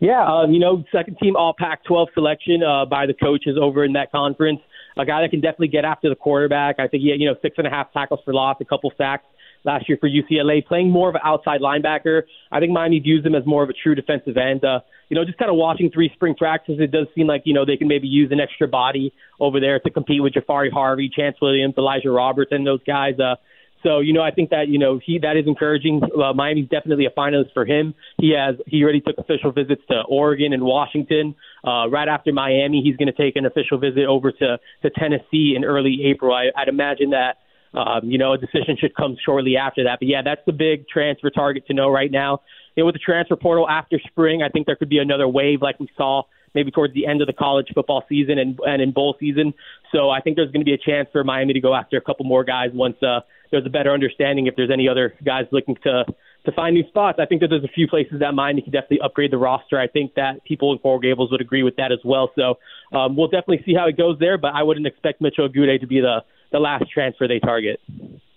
Yeah, 0.00 0.46
you 0.46 0.58
know, 0.58 0.82
second 0.90 1.18
team 1.22 1.36
All 1.36 1.54
Pac-12 1.56 2.08
selection 2.12 2.60
by 2.90 3.06
the 3.06 3.14
coaches 3.14 3.56
over 3.60 3.84
in 3.84 3.92
that 3.92 4.10
conference. 4.10 4.58
A 4.96 5.06
guy 5.06 5.20
that 5.22 5.30
can 5.30 5.40
definitely 5.40 5.68
get 5.68 5.84
after 5.84 6.08
the 6.08 6.16
quarterback. 6.16 6.80
I 6.80 6.88
think 6.88 7.04
he 7.04 7.10
had, 7.10 7.20
you 7.20 7.28
know, 7.28 7.36
six 7.40 7.56
and 7.56 7.68
a 7.68 7.70
half 7.70 7.92
tackles 7.92 8.18
for 8.24 8.34
loss, 8.34 8.56
a 8.60 8.64
couple 8.64 8.92
sacks 8.98 9.24
last 9.64 9.88
year 9.88 9.98
for 10.00 10.08
UCLA, 10.08 10.64
playing 10.64 10.90
more 10.90 11.08
of 11.08 11.14
an 11.14 11.20
outside 11.24 11.60
linebacker. 11.60 12.22
I 12.50 12.60
think 12.60 12.72
Miami 12.72 13.00
views 13.00 13.24
him 13.24 13.34
as 13.34 13.46
more 13.46 13.62
of 13.62 13.70
a 13.70 13.72
true 13.72 13.94
defensive 13.94 14.36
end. 14.36 14.64
Uh, 14.64 14.80
you 15.08 15.16
know, 15.16 15.24
just 15.24 15.38
kind 15.38 15.50
of 15.50 15.56
watching 15.56 15.90
three 15.90 16.10
spring 16.14 16.34
practices, 16.34 16.80
it 16.80 16.90
does 16.90 17.06
seem 17.14 17.26
like, 17.26 17.42
you 17.44 17.54
know, 17.54 17.64
they 17.66 17.76
can 17.76 17.88
maybe 17.88 18.08
use 18.08 18.32
an 18.32 18.40
extra 18.40 18.66
body 18.66 19.12
over 19.38 19.60
there 19.60 19.78
to 19.80 19.90
compete 19.90 20.22
with 20.22 20.32
Jahfari 20.32 20.72
Harvey, 20.72 21.10
Chantz 21.16 21.34
Williams, 21.40 21.74
Elijah 21.76 22.10
Roberts, 22.10 22.50
and 22.52 22.66
those 22.66 22.82
guys. 22.84 23.14
Uh, 23.20 23.36
so, 23.82 23.98
you 23.98 24.12
know, 24.12 24.22
I 24.22 24.30
think 24.30 24.50
that, 24.50 24.68
you 24.68 24.78
know, 24.78 25.00
he 25.04 25.18
that 25.18 25.36
is 25.36 25.46
encouraging. 25.46 26.00
Uh, 26.02 26.32
Miami's 26.32 26.68
definitely 26.68 27.06
a 27.06 27.10
finalist 27.10 27.52
for 27.52 27.66
him. 27.66 27.94
He 28.18 28.32
has 28.36 28.54
he 28.66 28.82
already 28.82 29.00
took 29.00 29.18
official 29.18 29.50
visits 29.50 29.82
to 29.90 30.02
Oregon 30.08 30.52
and 30.52 30.62
Washington. 30.62 31.34
Uh, 31.66 31.88
right 31.88 32.08
after 32.08 32.32
Miami, 32.32 32.80
he's 32.82 32.96
going 32.96 33.12
to 33.12 33.12
take 33.12 33.34
an 33.36 33.44
official 33.44 33.78
visit 33.78 34.06
over 34.06 34.30
to 34.30 34.58
to 34.82 34.90
Tennessee 34.90 35.54
in 35.56 35.64
early 35.64 36.04
April. 36.04 36.32
I, 36.32 36.50
I'd 36.56 36.68
imagine 36.68 37.10
that 37.10 37.38
um, 37.74 38.00
you 38.04 38.18
know, 38.18 38.32
a 38.32 38.38
decision 38.38 38.76
should 38.78 38.94
come 38.94 39.16
shortly 39.24 39.56
after 39.56 39.84
that. 39.84 39.98
But 40.00 40.08
yeah, 40.08 40.22
that's 40.22 40.42
the 40.46 40.52
big 40.52 40.88
transfer 40.88 41.30
target 41.30 41.66
to 41.66 41.74
know 41.74 41.88
right 41.88 42.10
now. 42.10 42.42
You 42.76 42.82
know, 42.82 42.86
with 42.86 42.94
the 42.94 43.00
transfer 43.00 43.36
portal 43.36 43.68
after 43.68 43.98
spring, 44.06 44.42
I 44.42 44.48
think 44.48 44.66
there 44.66 44.76
could 44.76 44.88
be 44.88 44.98
another 44.98 45.28
wave 45.28 45.60
like 45.62 45.78
we 45.80 45.88
saw 45.96 46.22
maybe 46.54 46.70
towards 46.70 46.92
the 46.94 47.06
end 47.06 47.22
of 47.22 47.26
the 47.26 47.32
college 47.32 47.68
football 47.74 48.04
season 48.08 48.38
and, 48.38 48.58
and 48.66 48.82
in 48.82 48.92
bowl 48.92 49.16
season. 49.18 49.54
So 49.90 50.10
I 50.10 50.20
think 50.20 50.36
there's 50.36 50.50
going 50.50 50.60
to 50.60 50.66
be 50.66 50.74
a 50.74 50.78
chance 50.78 51.08
for 51.10 51.24
Miami 51.24 51.54
to 51.54 51.60
go 51.60 51.74
after 51.74 51.96
a 51.96 52.00
couple 52.00 52.26
more 52.26 52.44
guys 52.44 52.70
once 52.74 52.96
uh, 53.02 53.20
there's 53.50 53.66
a 53.66 53.70
better 53.70 53.92
understanding 53.92 54.46
if 54.46 54.56
there's 54.56 54.70
any 54.72 54.88
other 54.88 55.14
guys 55.24 55.44
looking 55.52 55.76
to 55.84 56.04
to 56.44 56.50
find 56.50 56.74
new 56.74 56.84
spots. 56.88 57.20
I 57.22 57.26
think 57.26 57.40
that 57.40 57.48
there's 57.48 57.62
a 57.62 57.68
few 57.68 57.86
places 57.86 58.18
that 58.18 58.34
Miami 58.34 58.62
can 58.62 58.72
definitely 58.72 59.00
upgrade 59.00 59.30
the 59.30 59.38
roster. 59.38 59.78
I 59.78 59.86
think 59.86 60.14
that 60.14 60.42
people 60.44 60.72
in 60.72 60.78
Coral 60.78 60.98
Gables 60.98 61.30
would 61.30 61.40
agree 61.40 61.62
with 61.62 61.76
that 61.76 61.92
as 61.92 62.00
well. 62.04 62.32
So 62.34 62.58
um, 62.92 63.16
we'll 63.16 63.28
definitely 63.28 63.62
see 63.64 63.74
how 63.74 63.86
it 63.86 63.96
goes 63.96 64.18
there, 64.18 64.38
but 64.38 64.52
I 64.52 64.64
wouldn't 64.64 64.86
expect 64.86 65.20
Mitchell 65.20 65.48
Agude 65.48 65.80
to 65.80 65.86
be 65.86 66.00
the 66.00 66.24
the 66.52 66.60
last 66.60 66.84
transfer 66.90 67.26
they 67.26 67.40
target. 67.40 67.80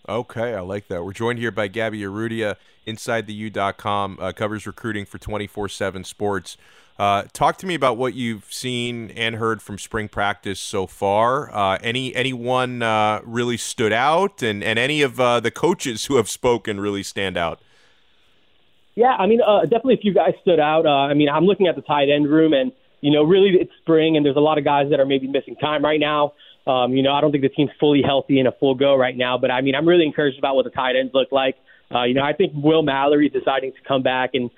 Okay, 0.07 0.53
I 0.53 0.61
like 0.61 0.87
that. 0.87 1.03
We're 1.03 1.13
joined 1.13 1.39
here 1.39 1.51
by 1.51 1.67
Gabby 1.67 2.01
Urrutia, 2.01 2.57
InsideTheU.com, 2.85 4.17
uh, 4.21 4.31
covers 4.33 4.67
recruiting 4.67 5.05
for 5.05 5.17
24 5.17 5.69
7 5.69 6.03
Sports. 6.03 6.57
Uh, 6.97 7.23
talk 7.33 7.57
to 7.57 7.65
me 7.65 7.75
about 7.75 7.97
what 7.97 8.13
you've 8.13 8.45
seen 8.53 9.11
and 9.11 9.35
heard 9.35 9.61
from 9.61 9.77
spring 9.77 10.07
practice 10.07 10.59
so 10.59 10.87
far. 10.87 11.53
Uh, 11.53 11.77
any 11.81 12.15
anyone 12.15 12.81
uh, 12.81 13.19
really 13.25 13.57
stood 13.57 13.91
out, 13.91 14.41
and, 14.41 14.63
and 14.63 14.79
any 14.79 15.01
of 15.01 15.19
uh, 15.19 15.39
the 15.41 15.51
coaches 15.51 16.05
who 16.05 16.15
have 16.15 16.29
spoken 16.29 16.79
really 16.79 17.03
stand 17.03 17.35
out? 17.35 17.59
Yeah, 18.93 19.13
I 19.19 19.25
mean, 19.25 19.41
uh, 19.41 19.63
definitely 19.63 19.95
a 19.95 19.97
few 19.97 20.13
guys 20.13 20.35
stood 20.41 20.59
out. 20.59 20.87
I 20.87 21.13
mean, 21.13 21.27
I'm 21.27 21.43
looking 21.43 21.67
at 21.67 21.75
the 21.75 21.81
tight 21.81 22.09
end 22.09 22.29
room, 22.29 22.53
and 22.53 22.71
you 23.05 23.11
know, 23.11 23.21
really 23.21 23.51
it's 23.61 23.71
spring, 23.83 24.17
and 24.17 24.25
there's 24.25 24.35
a 24.35 24.39
lot 24.39 24.57
of 24.57 24.63
guys 24.63 24.89
that 24.89 24.99
are 24.99 25.05
maybe 25.05 25.27
missing 25.27 25.55
time 25.57 25.85
right 25.85 25.99
now. 25.99 26.33
Um, 26.65 26.93
you 26.93 27.03
know, 27.03 27.13
I 27.13 27.21
don't 27.21 27.31
think 27.31 27.43
the 27.43 27.49
team's 27.49 27.69
fully 27.79 28.01
healthy 28.01 28.39
and 28.39 28.47
a 28.47 28.51
full 28.51 28.73
go 28.73 28.95
right 28.95 29.15
now, 29.15 29.37
but 29.37 29.51
I 29.51 29.61
mean, 29.61 29.75
I'm 29.75 29.87
really 29.87 30.07
encouraged 30.07 30.39
about 30.39 30.55
what 30.55 30.65
the 30.65 30.71
tight 30.71 30.95
ends 30.95 31.11
look 31.13 31.31
like. 31.31 31.55
Uh, 31.93 32.05
you 32.05 32.15
know, 32.15 32.23
I 32.23 32.33
think 32.33 32.53
Will 32.55 32.81
Mallory 32.81 33.29
deciding 33.29 33.73
to 33.73 33.77
come 33.87 34.01
back 34.01 34.31
and 34.33 34.49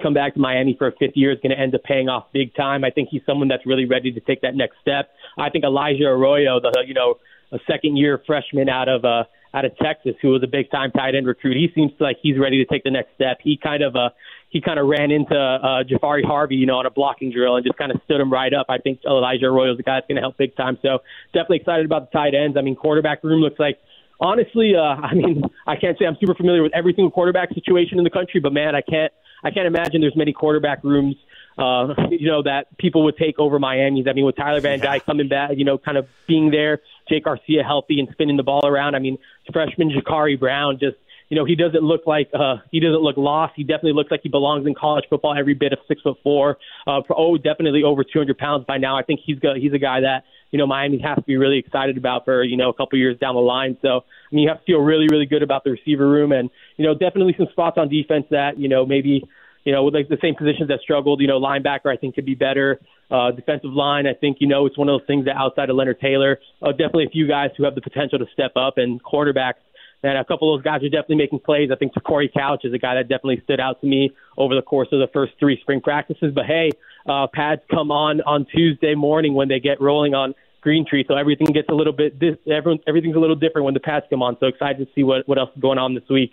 come 0.00 0.14
back 0.14 0.34
to 0.34 0.40
Miami 0.40 0.76
for 0.78 0.86
a 0.86 0.92
fifth 0.92 1.16
year 1.16 1.32
is 1.32 1.40
going 1.42 1.50
to 1.50 1.58
end 1.58 1.74
up 1.74 1.82
paying 1.82 2.08
off 2.08 2.26
big 2.32 2.54
time. 2.54 2.84
I 2.84 2.90
think 2.90 3.08
he's 3.10 3.22
someone 3.26 3.48
that's 3.48 3.66
really 3.66 3.84
ready 3.84 4.12
to 4.12 4.20
take 4.20 4.42
that 4.42 4.54
next 4.54 4.76
step. 4.80 5.10
I 5.36 5.50
think 5.50 5.64
Elijah 5.64 6.04
Arroyo, 6.04 6.60
the 6.60 6.84
you 6.86 6.94
know, 6.94 7.16
a 7.50 7.58
second 7.66 7.96
year 7.96 8.22
freshman 8.24 8.68
out 8.68 8.88
of 8.88 9.04
uh 9.04 9.24
out 9.54 9.64
of 9.64 9.76
Texas, 9.78 10.14
who 10.20 10.28
was 10.28 10.42
a 10.42 10.46
big 10.46 10.70
time 10.70 10.90
tight 10.90 11.14
end 11.14 11.26
recruit, 11.26 11.56
he 11.56 11.68
seems 11.74 11.92
like 12.00 12.16
he's 12.22 12.38
ready 12.38 12.62
to 12.62 12.70
take 12.70 12.84
the 12.84 12.90
next 12.90 13.14
step. 13.14 13.38
He 13.42 13.56
kind 13.56 13.82
of 13.82 13.96
uh 13.96 14.10
he 14.50 14.60
kind 14.60 14.78
of 14.78 14.86
ran 14.86 15.10
into 15.10 15.36
uh, 15.36 15.84
Jahfari 15.84 16.24
Harvey, 16.24 16.56
you 16.56 16.64
know, 16.64 16.76
on 16.76 16.86
a 16.86 16.90
blocking 16.90 17.30
drill 17.30 17.56
and 17.56 17.66
just 17.66 17.76
kind 17.76 17.92
of 17.92 18.00
stood 18.04 18.18
him 18.18 18.32
right 18.32 18.52
up. 18.54 18.66
I 18.70 18.78
think 18.78 19.00
Elijah 19.04 19.46
Arroyo 19.46 19.72
is 19.72 19.76
the 19.76 19.82
guy 19.82 19.96
that's 19.96 20.06
going 20.06 20.16
to 20.16 20.22
help 20.22 20.38
big 20.38 20.56
time. 20.56 20.78
So 20.80 21.00
definitely 21.34 21.58
excited 21.58 21.84
about 21.84 22.10
the 22.10 22.18
tight 22.18 22.34
ends. 22.34 22.56
I 22.56 22.62
mean, 22.62 22.74
quarterback 22.74 23.22
room 23.22 23.42
looks 23.42 23.58
like 23.58 23.78
honestly, 24.20 24.74
uh, 24.76 24.80
I 25.02 25.14
mean, 25.14 25.42
I 25.66 25.76
can't 25.76 25.98
say 25.98 26.06
I'm 26.06 26.16
super 26.20 26.34
familiar 26.34 26.62
with 26.62 26.72
every 26.74 26.94
single 26.94 27.10
quarterback 27.10 27.52
situation 27.54 27.98
in 27.98 28.04
the 28.04 28.10
country, 28.10 28.40
but 28.40 28.52
man, 28.52 28.74
I 28.74 28.80
can't, 28.80 29.12
I 29.44 29.50
can't 29.50 29.66
imagine 29.66 30.00
there's 30.00 30.16
many 30.16 30.32
quarterback 30.32 30.82
rooms, 30.82 31.16
uh, 31.58 31.94
you 32.10 32.28
know, 32.28 32.42
that 32.42 32.76
people 32.78 33.04
would 33.04 33.16
take 33.16 33.38
over 33.38 33.58
Miami's. 33.58 34.06
I 34.08 34.12
mean, 34.12 34.24
with 34.24 34.36
Tyler 34.36 34.60
Van 34.60 34.80
Dyke 34.80 35.04
coming 35.06 35.28
back, 35.28 35.50
you 35.56 35.64
know, 35.64 35.78
kind 35.78 35.96
of 35.96 36.08
being 36.26 36.50
there, 36.50 36.80
Jake 37.08 37.24
Garcia 37.24 37.62
healthy 37.62 38.00
and 38.00 38.08
spinning 38.12 38.36
the 38.36 38.42
ball 38.42 38.66
around. 38.66 38.94
I 38.94 38.98
mean, 38.98 39.18
freshman 39.52 39.90
Jacurri 39.90 40.38
Brown 40.38 40.78
just 40.78 40.96
you 41.28 41.36
know, 41.36 41.44
he 41.44 41.56
doesn't 41.56 41.82
look 41.82 42.06
like 42.06 42.30
uh, 42.32 42.56
he 42.70 42.80
doesn't 42.80 43.02
look 43.02 43.16
lost. 43.16 43.52
He 43.54 43.62
definitely 43.62 43.92
looks 43.92 44.10
like 44.10 44.20
he 44.22 44.28
belongs 44.28 44.66
in 44.66 44.74
college 44.74 45.04
football. 45.10 45.36
Every 45.38 45.54
bit 45.54 45.72
of 45.72 45.78
six 45.86 46.00
foot 46.00 46.16
four. 46.22 46.56
Uh, 46.86 47.02
oh, 47.10 47.36
definitely 47.36 47.82
over 47.82 48.02
200 48.02 48.38
pounds 48.38 48.64
by 48.66 48.78
now. 48.78 48.96
I 48.96 49.02
think 49.02 49.20
he's 49.24 49.38
got, 49.38 49.56
he's 49.56 49.72
a 49.74 49.78
guy 49.78 50.00
that 50.00 50.24
you 50.50 50.58
know 50.58 50.66
Miami 50.66 50.98
has 51.00 51.16
to 51.16 51.22
be 51.22 51.36
really 51.36 51.58
excited 51.58 51.98
about 51.98 52.24
for 52.24 52.42
you 52.42 52.56
know 52.56 52.70
a 52.70 52.74
couple 52.74 52.98
years 52.98 53.18
down 53.18 53.34
the 53.34 53.42
line. 53.42 53.76
So 53.82 53.98
I 53.98 54.34
mean, 54.34 54.44
you 54.44 54.48
have 54.48 54.60
to 54.60 54.64
feel 54.64 54.78
really 54.78 55.06
really 55.10 55.26
good 55.26 55.42
about 55.42 55.64
the 55.64 55.70
receiver 55.70 56.08
room, 56.08 56.32
and 56.32 56.48
you 56.78 56.86
know 56.86 56.94
definitely 56.94 57.34
some 57.36 57.48
spots 57.52 57.76
on 57.76 57.90
defense 57.90 58.24
that 58.30 58.58
you 58.58 58.68
know 58.68 58.86
maybe 58.86 59.28
you 59.64 59.72
know 59.72 59.84
with 59.84 59.94
like 59.94 60.08
the 60.08 60.18
same 60.22 60.34
positions 60.34 60.68
that 60.68 60.80
struggled. 60.80 61.20
You 61.20 61.28
know, 61.28 61.40
linebacker 61.40 61.86
I 61.92 61.96
think 61.96 62.14
could 62.14 62.26
be 62.26 62.34
better. 62.34 62.80
Uh, 63.10 63.30
defensive 63.30 63.72
line, 63.72 64.06
I 64.06 64.12
think 64.12 64.36
you 64.40 64.48
know 64.48 64.66
it's 64.66 64.76
one 64.76 64.88
of 64.88 65.00
those 65.00 65.06
things 65.06 65.24
that 65.24 65.36
outside 65.36 65.70
of 65.70 65.76
Leonard 65.76 65.98
Taylor, 66.00 66.38
uh, 66.60 66.72
definitely 66.72 67.06
a 67.06 67.10
few 67.10 67.26
guys 67.26 67.50
who 67.56 67.64
have 67.64 67.74
the 67.74 67.80
potential 67.80 68.18
to 68.18 68.26
step 68.34 68.52
up, 68.56 68.74
and 68.76 69.02
quarterbacks 69.02 69.64
and 70.02 70.16
a 70.16 70.24
couple 70.24 70.54
of 70.54 70.58
those 70.58 70.64
guys 70.64 70.82
are 70.82 70.88
definitely 70.88 71.16
making 71.16 71.40
plays. 71.40 71.70
I 71.72 71.76
think 71.76 71.92
Corey 72.04 72.30
Couch 72.32 72.60
is 72.64 72.72
a 72.72 72.78
guy 72.78 72.94
that 72.94 73.08
definitely 73.08 73.40
stood 73.42 73.60
out 73.60 73.80
to 73.80 73.86
me 73.86 74.12
over 74.36 74.54
the 74.54 74.62
course 74.62 74.88
of 74.92 75.00
the 75.00 75.08
first 75.12 75.32
three 75.40 75.58
spring 75.60 75.80
practices. 75.80 76.32
But 76.34 76.46
hey, 76.46 76.70
uh, 77.06 77.26
pads 77.32 77.62
come 77.70 77.90
on 77.90 78.20
on 78.20 78.46
Tuesday 78.54 78.94
morning 78.94 79.34
when 79.34 79.48
they 79.48 79.58
get 79.58 79.80
rolling 79.80 80.14
on 80.14 80.34
Greentree, 80.64 81.06
so 81.06 81.16
everything 81.16 81.46
gets 81.46 81.68
a 81.68 81.74
little 81.74 81.92
bit. 81.92 82.14
Everyone, 82.50 82.80
everything's 82.86 83.16
a 83.16 83.20
little 83.20 83.36
different 83.36 83.64
when 83.64 83.74
the 83.74 83.80
pads 83.80 84.06
come 84.10 84.22
on. 84.22 84.36
So 84.40 84.46
excited 84.46 84.86
to 84.86 84.92
see 84.94 85.02
what 85.02 85.26
what 85.26 85.38
else 85.38 85.50
is 85.54 85.60
going 85.60 85.78
on 85.78 85.94
this 85.94 86.08
week. 86.10 86.32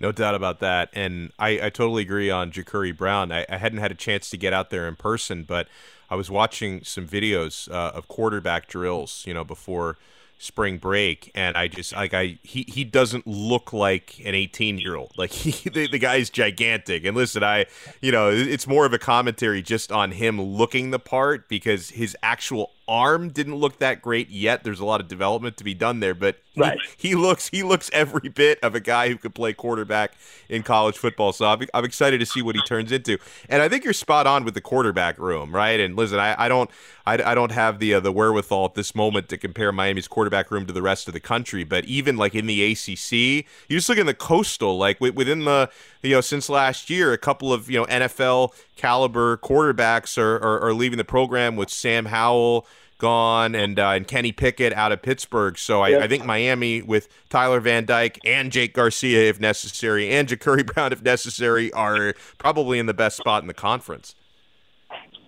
No 0.00 0.12
doubt 0.12 0.34
about 0.34 0.60
that, 0.60 0.90
and 0.92 1.32
I, 1.38 1.48
I 1.60 1.70
totally 1.70 2.02
agree 2.02 2.30
on 2.30 2.52
Jacurri 2.52 2.96
Brown. 2.96 3.32
I, 3.32 3.44
I 3.48 3.56
hadn't 3.56 3.78
had 3.78 3.90
a 3.90 3.96
chance 3.96 4.30
to 4.30 4.36
get 4.36 4.52
out 4.52 4.70
there 4.70 4.86
in 4.86 4.94
person, 4.94 5.42
but 5.42 5.66
I 6.10 6.14
was 6.14 6.30
watching 6.30 6.84
some 6.84 7.06
videos 7.06 7.70
uh, 7.70 7.92
of 7.94 8.08
quarterback 8.08 8.68
drills, 8.68 9.24
you 9.26 9.34
know, 9.34 9.44
before 9.44 9.96
spring 10.38 10.78
break. 10.78 11.30
And 11.34 11.56
I 11.56 11.68
just 11.68 11.92
like 11.92 12.14
I 12.14 12.38
he 12.42 12.64
he 12.68 12.84
doesn't 12.84 13.26
look 13.26 13.72
like 13.72 14.20
an 14.24 14.34
18 14.34 14.78
year 14.78 14.94
old 14.94 15.12
like 15.18 15.30
he 15.32 15.68
the, 15.68 15.88
the 15.88 15.98
guy's 15.98 16.30
gigantic. 16.30 17.04
And 17.04 17.16
listen 17.16 17.42
I 17.42 17.66
you 18.00 18.12
know 18.12 18.30
it's 18.30 18.66
more 18.66 18.86
of 18.86 18.92
a 18.92 18.98
commentary 18.98 19.62
just 19.62 19.92
on 19.92 20.12
him 20.12 20.40
looking 20.40 20.90
the 20.90 20.98
part 20.98 21.48
because 21.48 21.90
his 21.90 22.16
actual 22.22 22.70
arm 22.88 23.28
didn't 23.28 23.54
look 23.54 23.78
that 23.78 24.02
great 24.02 24.30
yet. 24.30 24.64
There's 24.64 24.80
a 24.80 24.84
lot 24.84 25.00
of 25.00 25.06
development 25.06 25.56
to 25.58 25.64
be 25.64 25.74
done 25.74 26.00
there, 26.00 26.14
but 26.14 26.38
he, 26.52 26.60
right. 26.60 26.78
he 26.96 27.14
looks 27.14 27.48
he 27.50 27.62
looks 27.62 27.90
every 27.92 28.28
bit 28.28 28.58
of 28.62 28.74
a 28.74 28.80
guy 28.80 29.08
who 29.08 29.16
could 29.16 29.34
play 29.34 29.52
quarterback 29.52 30.12
in 30.48 30.62
college 30.62 30.96
football. 30.96 31.32
So 31.32 31.46
I'm, 31.46 31.60
I'm 31.74 31.84
excited 31.84 32.18
to 32.18 32.26
see 32.26 32.42
what 32.42 32.56
he 32.56 32.62
turns 32.62 32.90
into. 32.90 33.18
And 33.48 33.62
I 33.62 33.68
think 33.68 33.84
you're 33.84 33.92
spot 33.92 34.26
on 34.26 34.44
with 34.44 34.54
the 34.54 34.60
quarterback 34.60 35.18
room, 35.18 35.54
right? 35.54 35.78
And 35.78 35.94
listen, 35.94 36.18
I, 36.18 36.34
I 36.46 36.48
don't 36.48 36.70
I, 37.06 37.32
I 37.32 37.34
don't 37.34 37.52
have 37.52 37.78
the 37.78 37.94
uh, 37.94 38.00
the 38.00 38.12
wherewithal 38.12 38.66
at 38.66 38.74
this 38.74 38.94
moment 38.94 39.28
to 39.28 39.38
compare 39.38 39.70
Miami's 39.72 40.08
quarterback 40.08 40.50
room 40.50 40.66
to 40.66 40.72
the 40.72 40.82
rest 40.82 41.08
of 41.08 41.14
the 41.14 41.20
country, 41.20 41.64
but 41.64 41.84
even 41.84 42.16
like 42.16 42.34
in 42.34 42.46
the 42.46 42.72
ACC, 42.72 43.46
you 43.68 43.76
just 43.76 43.88
look 43.88 43.98
in 43.98 44.06
the 44.06 44.14
coastal, 44.14 44.76
like 44.76 45.00
within 45.00 45.44
the 45.44 45.70
you 46.02 46.10
know 46.10 46.20
since 46.20 46.48
last 46.48 46.90
year, 46.90 47.12
a 47.12 47.18
couple 47.18 47.52
of 47.52 47.70
you 47.70 47.78
know 47.78 47.86
NFL 47.86 48.52
caliber 48.76 49.36
quarterbacks 49.36 50.16
are, 50.16 50.36
are, 50.36 50.60
are 50.60 50.74
leaving 50.74 50.98
the 50.98 51.04
program 51.04 51.56
with 51.56 51.70
Sam 51.70 52.06
Howell 52.06 52.66
gone 52.98 53.54
and 53.54 53.78
uh, 53.78 53.90
and 53.90 54.06
Kenny 54.06 54.32
Pickett 54.32 54.72
out 54.72 54.92
of 54.92 55.00
Pittsburgh. 55.02 55.56
So 55.56 55.80
I, 55.82 56.02
I, 56.02 56.08
think 56.08 56.24
Miami 56.24 56.82
with 56.82 57.08
Tyler 57.30 57.60
Van 57.60 57.84
Dyke 57.84 58.18
and 58.24 58.52
Jake 58.52 58.74
Garcia 58.74 59.28
if 59.28 59.40
necessary 59.40 60.10
and 60.10 60.28
Jacurri 60.28 60.66
Brown 60.74 60.92
if 60.92 61.02
necessary 61.02 61.72
are 61.72 62.14
probably 62.38 62.78
in 62.78 62.86
the 62.86 62.94
best 62.94 63.16
spot 63.16 63.42
in 63.42 63.48
the 63.48 63.54
conference. 63.54 64.14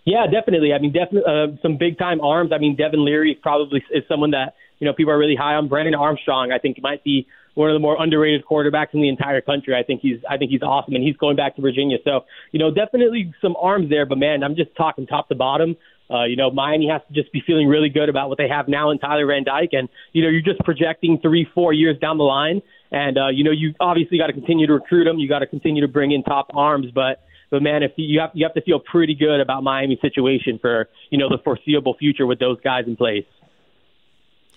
Yeah, 0.05 0.27
definitely. 0.27 0.73
I 0.73 0.79
mean, 0.79 0.93
definitely 0.93 1.31
uh, 1.31 1.57
some 1.63 1.77
big 1.77 1.99
time 1.99 2.21
arms. 2.21 2.53
I 2.53 2.59
mean, 2.59 2.75
Devin 2.77 3.05
Leary 3.05 3.39
probably 3.41 3.85
is 3.91 4.03
someone 4.09 4.33
that 4.33 4.55
you 4.79 4.87
know 4.87 4.93
people 4.93 5.13
are 5.13 5.19
really 5.19 5.37
high 5.37 5.55
on. 5.55 5.69
Brennan 5.69 5.95
Armstrong, 5.95 6.53
I 6.53 6.59
think, 6.59 6.81
might 6.83 7.05
be 7.05 7.27
one 7.55 7.69
of 7.69 7.75
the 7.75 7.81
more 7.81 8.01
underrated 8.01 8.45
quarterbacks 8.45 8.95
in 8.95 9.03
the 9.03 9.09
entire 9.09 9.41
country. 9.41 9.75
I 9.77 9.83
think 9.83 10.01
he's 10.01 10.19
I 10.29 10.37
think 10.37 10.51
he's 10.51 10.63
awesome, 10.63 10.95
and 10.95 11.05
he's 11.05 11.17
going 11.17 11.37
back 11.37 11.57
to 11.57 11.63
Virginia. 11.63 11.99
So 12.05 12.25
you 12.53 12.59
know, 12.59 12.71
definitely 12.71 13.33
some 13.41 13.57
arms 13.61 13.91
there. 13.91 14.07
But 14.07 14.19
man, 14.19 14.43
I'm 14.43 14.57
just 14.57 14.75
talking 14.77 15.07
top 15.07 15.29
to 15.29 15.35
bottom. 15.35 15.77
Uh, 16.11 16.25
you 16.25 16.37
know, 16.37 16.51
Miami 16.51 16.89
has 16.89 17.01
to 17.07 17.15
just 17.15 17.33
be 17.33 17.43
feeling 17.47 17.69
really 17.69 17.89
good 17.89 18.09
about 18.09 18.29
what 18.29 18.39
they 18.39 18.49
have 18.49 18.67
now 18.67 18.91
in 18.91 18.99
Tyler 18.99 19.27
Van 19.27 19.45
Dyke, 19.45 19.71
and 19.73 19.89
you 20.13 20.23
know, 20.23 20.29
you're 20.29 20.43
just 20.43 20.61
projecting 20.61 21.19
three, 21.21 21.47
four 21.55 21.73
years 21.73 21.99
down 21.99 22.19
the 22.19 22.25
line, 22.25 22.63
and 22.91 23.17
uh, 23.17 23.29
you 23.29 23.45
know, 23.45 23.53
you 23.53 23.75
obviously 23.79 24.19
got 24.19 24.27
to 24.27 24.33
continue 24.33 24.67
to 24.67 24.75
recruit 24.75 25.05
them. 25.05 25.19
You 25.19 25.29
got 25.29 25.41
to 25.41 25.47
continue 25.47 25.83
to 25.83 25.89
bring 25.89 26.13
in 26.13 26.23
top 26.23 26.51
arms, 26.55 26.87
but 26.93 27.23
but 27.51 27.63
man, 27.63 27.83
if 27.83 27.93
you, 27.97 28.21
have 28.21 28.31
you 28.35 28.45
have 28.45 28.55
to 28.55 28.63
feel 28.63 28.81
pretty 28.81 29.15
good 29.15 29.41
about 29.41 29.63
Miami's 29.63 30.01
situation 30.01 30.59
for 30.61 30.89
you 31.11 31.19
know 31.19 31.29
the 31.29 31.39
foreseeable 31.43 31.95
future 31.95 32.27
with 32.27 32.39
those 32.39 32.61
guys 32.61 32.85
in 32.87 32.97
place. 32.97 33.27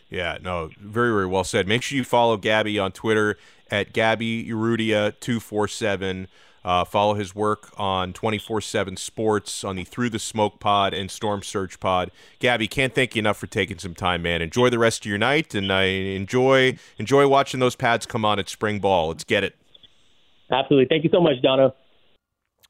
Yeah, 0.10 0.38
no, 0.42 0.70
very, 0.80 1.12
very 1.12 1.26
well 1.26 1.44
said. 1.44 1.68
Make 1.68 1.82
sure 1.82 1.98
you 1.98 2.04
follow 2.04 2.38
Gabby 2.38 2.78
on 2.78 2.92
Twitter 2.92 3.36
at 3.72 3.94
Gabby 3.94 4.52
four 5.40 5.68
seven. 5.68 6.28
Uh, 6.66 6.86
follow 6.86 7.14
his 7.14 7.36
work 7.36 7.72
on 7.78 8.14
24 8.14 8.62
7 8.62 8.96
Sports, 8.96 9.64
on 9.64 9.76
the 9.76 9.84
Through 9.84 10.10
the 10.10 10.20
Smoke 10.20 10.60
pod 10.60 10.94
and 10.94 11.12
Storm 11.12 11.44
Surge 11.44 11.80
pod. 11.80 12.12
Gabby, 12.40 12.68
can't 12.68 12.96
thank 12.96 13.16
you 13.16 13.20
enough 13.20 13.38
for 13.38 13.48
taking 13.48 13.80
some 13.80 13.94
time, 13.94 14.22
man. 14.22 14.42
Enjoy 14.42 14.70
the 14.70 14.80
rest 14.80 15.06
of 15.06 15.10
your 15.10 15.18
night, 15.18 15.54
and 15.54 15.72
I 15.72 15.84
enjoy 15.84 16.78
enjoy 16.98 17.28
watching 17.28 17.60
those 17.60 17.76
pads 17.76 18.06
come 18.06 18.24
on 18.24 18.40
at 18.40 18.48
spring 18.48 18.80
ball. 18.80 19.10
Let's 19.10 19.24
get 19.24 19.44
it. 19.44 19.56
Absolutely. 20.52 20.88
Thank 20.88 21.04
you 21.04 21.10
so 21.12 21.20
much, 21.20 21.42
Donno. 21.42 21.76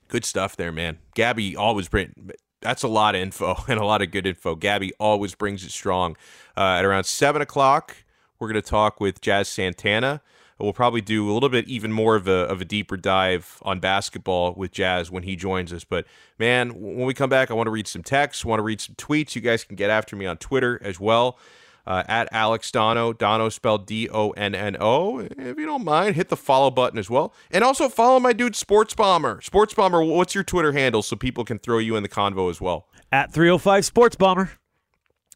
Good 0.08 0.26
stuff 0.26 0.56
there, 0.56 0.72
man. 0.72 1.00
Gabby 1.16 1.56
always 1.56 1.88
bring. 1.88 2.32
That's 2.62 2.84
a 2.84 2.88
lot 2.88 3.14
of 3.14 3.22
info 3.22 3.56
and 3.68 3.80
a 3.80 3.86
lot 3.86 4.02
of 4.02 4.12
good 4.12 4.26
info. 4.26 4.56
Gabby 4.56 4.94
always 5.00 5.36
brings 5.36 5.64
it 5.64 5.72
strong. 5.72 6.16
Uh, 6.58 6.78
at 6.78 6.86
around 6.86 7.04
seven 7.06 7.42
o'clock, 7.42 7.98
we're 8.40 8.48
going 8.48 8.62
to 8.62 8.68
talk 8.68 9.00
with 9.00 9.22
Jazz 9.22 9.50
Santana. 9.50 10.22
We'll 10.64 10.72
probably 10.72 11.02
do 11.02 11.30
a 11.30 11.34
little 11.34 11.50
bit 11.50 11.68
even 11.68 11.92
more 11.92 12.16
of 12.16 12.26
a, 12.26 12.48
of 12.48 12.62
a 12.62 12.66
deeper 12.66 12.96
dive 12.96 13.60
on 13.64 13.82
basketball 13.82 14.54
with 14.54 14.72
Jazz 14.72 15.12
when 15.12 15.24
he 15.24 15.36
joins 15.36 15.74
us. 15.74 15.84
But 15.84 16.06
man, 16.40 16.70
when 16.70 17.06
we 17.06 17.14
come 17.14 17.30
back, 17.30 17.52
I 17.52 17.54
want 17.54 17.68
to 17.68 17.72
read 17.72 17.86
some 17.86 18.02
texts, 18.02 18.46
want 18.46 18.60
to 18.60 18.64
read 18.64 18.80
some 18.80 18.96
tweets. 18.96 19.36
You 19.36 19.42
guys 19.42 19.66
can 19.66 19.76
get 19.76 19.90
after 19.90 20.16
me 20.16 20.26
on 20.26 20.38
Twitter 20.38 20.80
as 20.82 21.02
well. 21.02 21.38
Uh, 21.86 22.04
at 22.08 22.30
Alex 22.32 22.72
Donno, 22.72 23.12
Donno 23.12 23.50
spelled 23.50 23.86
D 23.86 24.08
O 24.10 24.30
N 24.32 24.56
N 24.56 24.78
O. 24.80 25.20
If 25.20 25.58
you 25.58 25.66
don't 25.66 25.84
mind, 25.84 26.16
hit 26.16 26.30
the 26.30 26.38
follow 26.38 26.72
button 26.72 26.98
as 26.98 27.10
well. 27.10 27.34
And 27.52 27.62
also 27.62 27.90
follow 27.90 28.22
my 28.22 28.32
dude, 28.32 28.56
Sports 28.56 28.96
Bomber. 28.96 29.42
Sports 29.42 29.74
Bomber, 29.74 30.02
what's 30.02 30.34
your 30.34 30.46
Twitter 30.46 30.72
handle 30.72 31.02
so 31.02 31.18
people 31.18 31.44
can 31.44 31.60
throw 31.60 31.78
you 31.78 31.98
in 31.98 32.04
the 32.04 32.10
convo 32.10 32.50
as 32.50 32.62
well? 32.62 32.88
At 33.12 33.34
305 33.34 33.84
Sports 33.84 34.16
Bomber. 34.16 34.52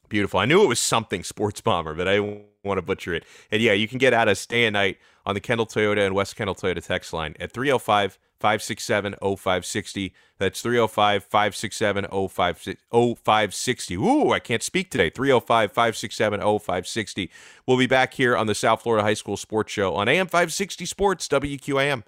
Beautiful. 0.07 0.39
I 0.39 0.45
knew 0.45 0.63
it 0.63 0.67
was 0.67 0.79
something 0.79 1.21
Sports 1.21 1.59
Bomber, 1.59 1.93
but 1.93 2.07
I 2.07 2.45
want 2.63 2.77
to 2.77 2.81
butcher 2.81 3.13
it. 3.13 3.23
And 3.51 3.61
yeah, 3.61 3.73
you 3.73 3.87
can 3.87 3.97
get 3.97 4.13
at 4.13 4.27
us 4.27 4.45
day 4.45 4.65
and 4.65 4.73
night 4.73 4.97
on 5.25 5.35
the 5.35 5.41
Kendall 5.41 5.65
Toyota 5.65 6.05
and 6.05 6.15
West 6.15 6.35
Kendall 6.35 6.55
Toyota 6.55 6.85
text 6.85 7.13
line 7.13 7.35
at 7.39 7.51
305 7.51 8.17
567 8.39 9.15
0560. 9.21 10.13
That's 10.37 10.61
305 10.61 11.23
567 11.23 12.05
0560. 12.05 13.95
Ooh, 13.95 14.31
I 14.31 14.39
can't 14.39 14.63
speak 14.63 14.91
today. 14.91 15.09
305 15.09 15.71
567 15.71 16.39
0560. 16.39 17.31
We'll 17.65 17.77
be 17.77 17.87
back 17.87 18.13
here 18.13 18.37
on 18.37 18.47
the 18.47 18.55
South 18.55 18.83
Florida 18.83 19.03
High 19.03 19.15
School 19.15 19.37
Sports 19.37 19.71
Show 19.71 19.95
on 19.95 20.07
AM 20.07 20.27
560 20.27 20.85
Sports, 20.85 21.27
WQAM. 21.27 22.03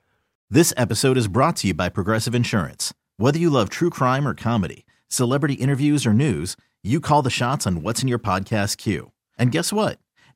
This 0.50 0.74
episode 0.78 1.18
is 1.18 1.28
brought 1.28 1.58
to 1.58 1.68
you 1.68 1.74
by 1.74 1.90
Progressive 1.90 2.34
Insurance. 2.34 2.94
Whether 3.18 3.38
you 3.38 3.50
love 3.50 3.70
true 3.70 3.90
crime 3.90 4.28
or 4.28 4.34
comedy, 4.34 4.86
celebrity 5.08 5.56
interviews 5.56 6.06
or 6.06 6.14
news, 6.14 6.56
you 6.82 7.02
call 7.02 7.22
the 7.22 7.30
shots 7.30 7.68
on 7.68 7.82
what's 7.82 8.02
in 8.02 8.08
your 8.08 8.20
podcast 8.20 8.78
queue. 8.78 9.12
And 9.38 9.52
guess 9.52 9.74
what? 9.74 10.00